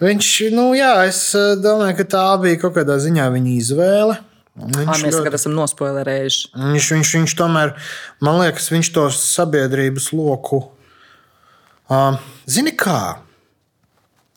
[0.00, 4.16] Viņš, nu jā, es eh, domāju, ka tā bija kaut kādā ziņā viņa izvēle.
[4.54, 5.34] Viņš Ā, mēs ļoti...
[5.34, 6.48] esam nospoilerējuši.
[6.54, 7.74] Viņš, viņš, viņš tomēr,
[8.24, 10.62] man liekas, viņš to sabiedrības loku.
[11.90, 12.16] Uh,
[12.48, 13.23] zini kā?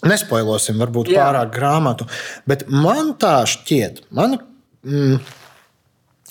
[0.05, 1.25] Nespoilosim, varbūt Jā.
[1.25, 2.05] pārāk grāmatu,
[2.45, 4.37] bet man tā šķiet, man,
[4.85, 5.17] mm,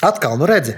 [0.05, 0.75] Atkal, nu redzi,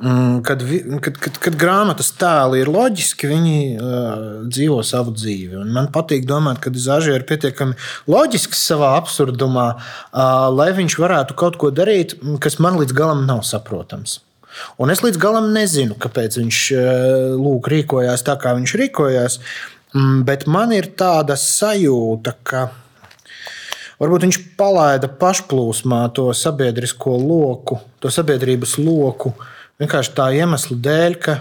[0.00, 0.62] mm, kad,
[1.02, 5.58] kad, kad, kad grāmatas tēli ir loģiski, viņi uh, dzīvo savu dzīvi.
[5.58, 7.74] Un man patīk domāt, ka Zāģis ir pietiekami
[8.06, 13.42] loģisks savā absurdumā, uh, lai viņš varētu kaut ko darīt, kas man līdz galam nav
[13.48, 14.20] saprotams.
[14.78, 16.86] Un es līdz galam nezinu, kāpēc viņš uh,
[17.34, 19.40] lūk, rīkojās tā, kā viņš rīkojās.
[19.94, 22.68] Bet man ir tāda sajūta, ka
[23.98, 29.32] Varbūt viņš palaida pašplūsmā to sabiedrisko loku, to sabiedrības loku,
[29.82, 31.34] vienkārši tā iemesla dēļ, ka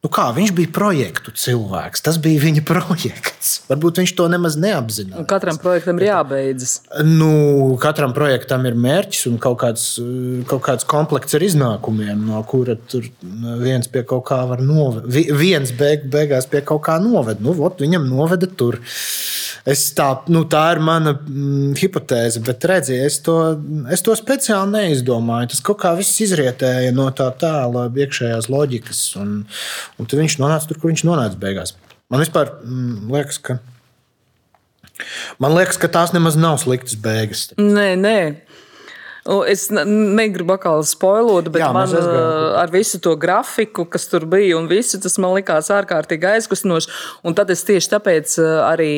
[0.00, 2.00] Nu kā, viņš bija projektu cilvēks.
[2.06, 3.50] Tas bija viņa projekts.
[3.68, 5.26] Varbūt viņš to nemaz neapzinājās.
[5.28, 6.78] Katram projektam ir jābeidzas.
[7.04, 7.28] Nu,
[7.82, 9.84] katram projektam ir mērķis un kaut kāds,
[10.48, 12.78] kaut kāds komplekts ar iznākumiem, no kura
[13.60, 15.10] viens pie kaut kā var novest.
[15.36, 17.44] Viens beig, beigās pie kaut kā noved.
[17.44, 18.80] Nu, ot, viņam noveda tur.
[19.66, 23.36] Tā, nu, tā ir mana mm, hipotēze, bet redziet, es, to,
[23.92, 25.50] es to speciāli neizdomāju.
[25.52, 29.04] Tas kaut kā viss izrietēja no tā tēla, iekšējās loģikas.
[29.20, 29.40] Un,
[30.00, 31.74] Un tad viņš nonāca tur, kur viņš nonāca beigās.
[32.10, 33.58] Man vispār mm, liekas, ka.
[35.40, 37.48] Man liekas, ka tās nemaz nav sliktas beigas.
[37.60, 38.16] Nē, nē.
[39.50, 41.92] Es negribu atkal spoilot, bet Jā, man
[42.58, 46.90] ar visu to grafiku, kas tur bija, un visu, tas man likās ārkārtīgi aizkustinoši.
[47.26, 48.34] Un tad es tieši tāpēc
[48.66, 48.94] arī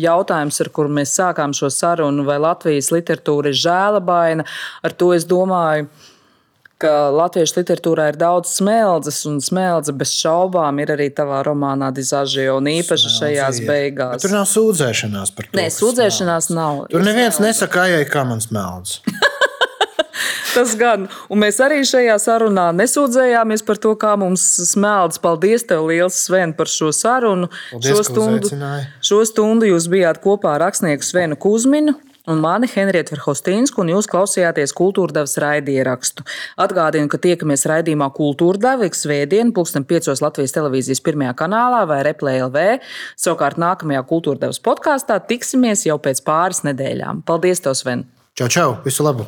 [0.00, 4.48] jautājums, ar kuru mēs sākām šo sarunu, vai Latvijas literatūra ir žēlabaina,
[4.86, 5.90] ar to es domāju
[6.82, 12.56] ka latviešu literatūrā ir daudz smeldzes, un smeldze bez šaubām ir arī tavā romānā Dizažio,
[12.58, 13.68] un īpaši šajās ir.
[13.70, 14.16] beigās.
[14.18, 15.58] Bet tur nav sūdzēšanās par to.
[15.60, 16.58] Nē, sūdzēšanās smeldze.
[16.58, 16.86] nav.
[16.90, 17.52] Tur neviens smeldze.
[17.52, 18.98] nesaka, ejai, kā man smeldz.
[20.52, 21.06] Tas gan.
[21.32, 25.20] Un mēs arī šajā sarunā nesūdzējāmies par to, kā mums smeldas.
[25.22, 27.48] Paldies, tev liels, Sven, par šo sarunu.
[27.70, 28.72] Paldies, šo, stundu,
[29.04, 31.96] šo stundu jūs bijāt kopā ar rakstnieku Svenu Kuzminu
[32.30, 36.26] un mani Henrieta Verhostīnsku, un jūs klausījāties kultūrdevas raidierakstu.
[36.62, 42.42] Atgādinu, ka tiekamies raidījumā Kultūrdeva ik svētdien, pulksten 5 Latvijas televīzijas pirmajā kanālā vai Replay
[42.44, 42.66] LV.
[43.18, 47.24] Savukārt nākamajā kultūrdevas podkāstā tiksimies jau pēc pāris nedēļām.
[47.26, 48.06] Paldies, tev, Sven!
[48.38, 48.68] Čau, čau!
[48.86, 49.26] Visu labu!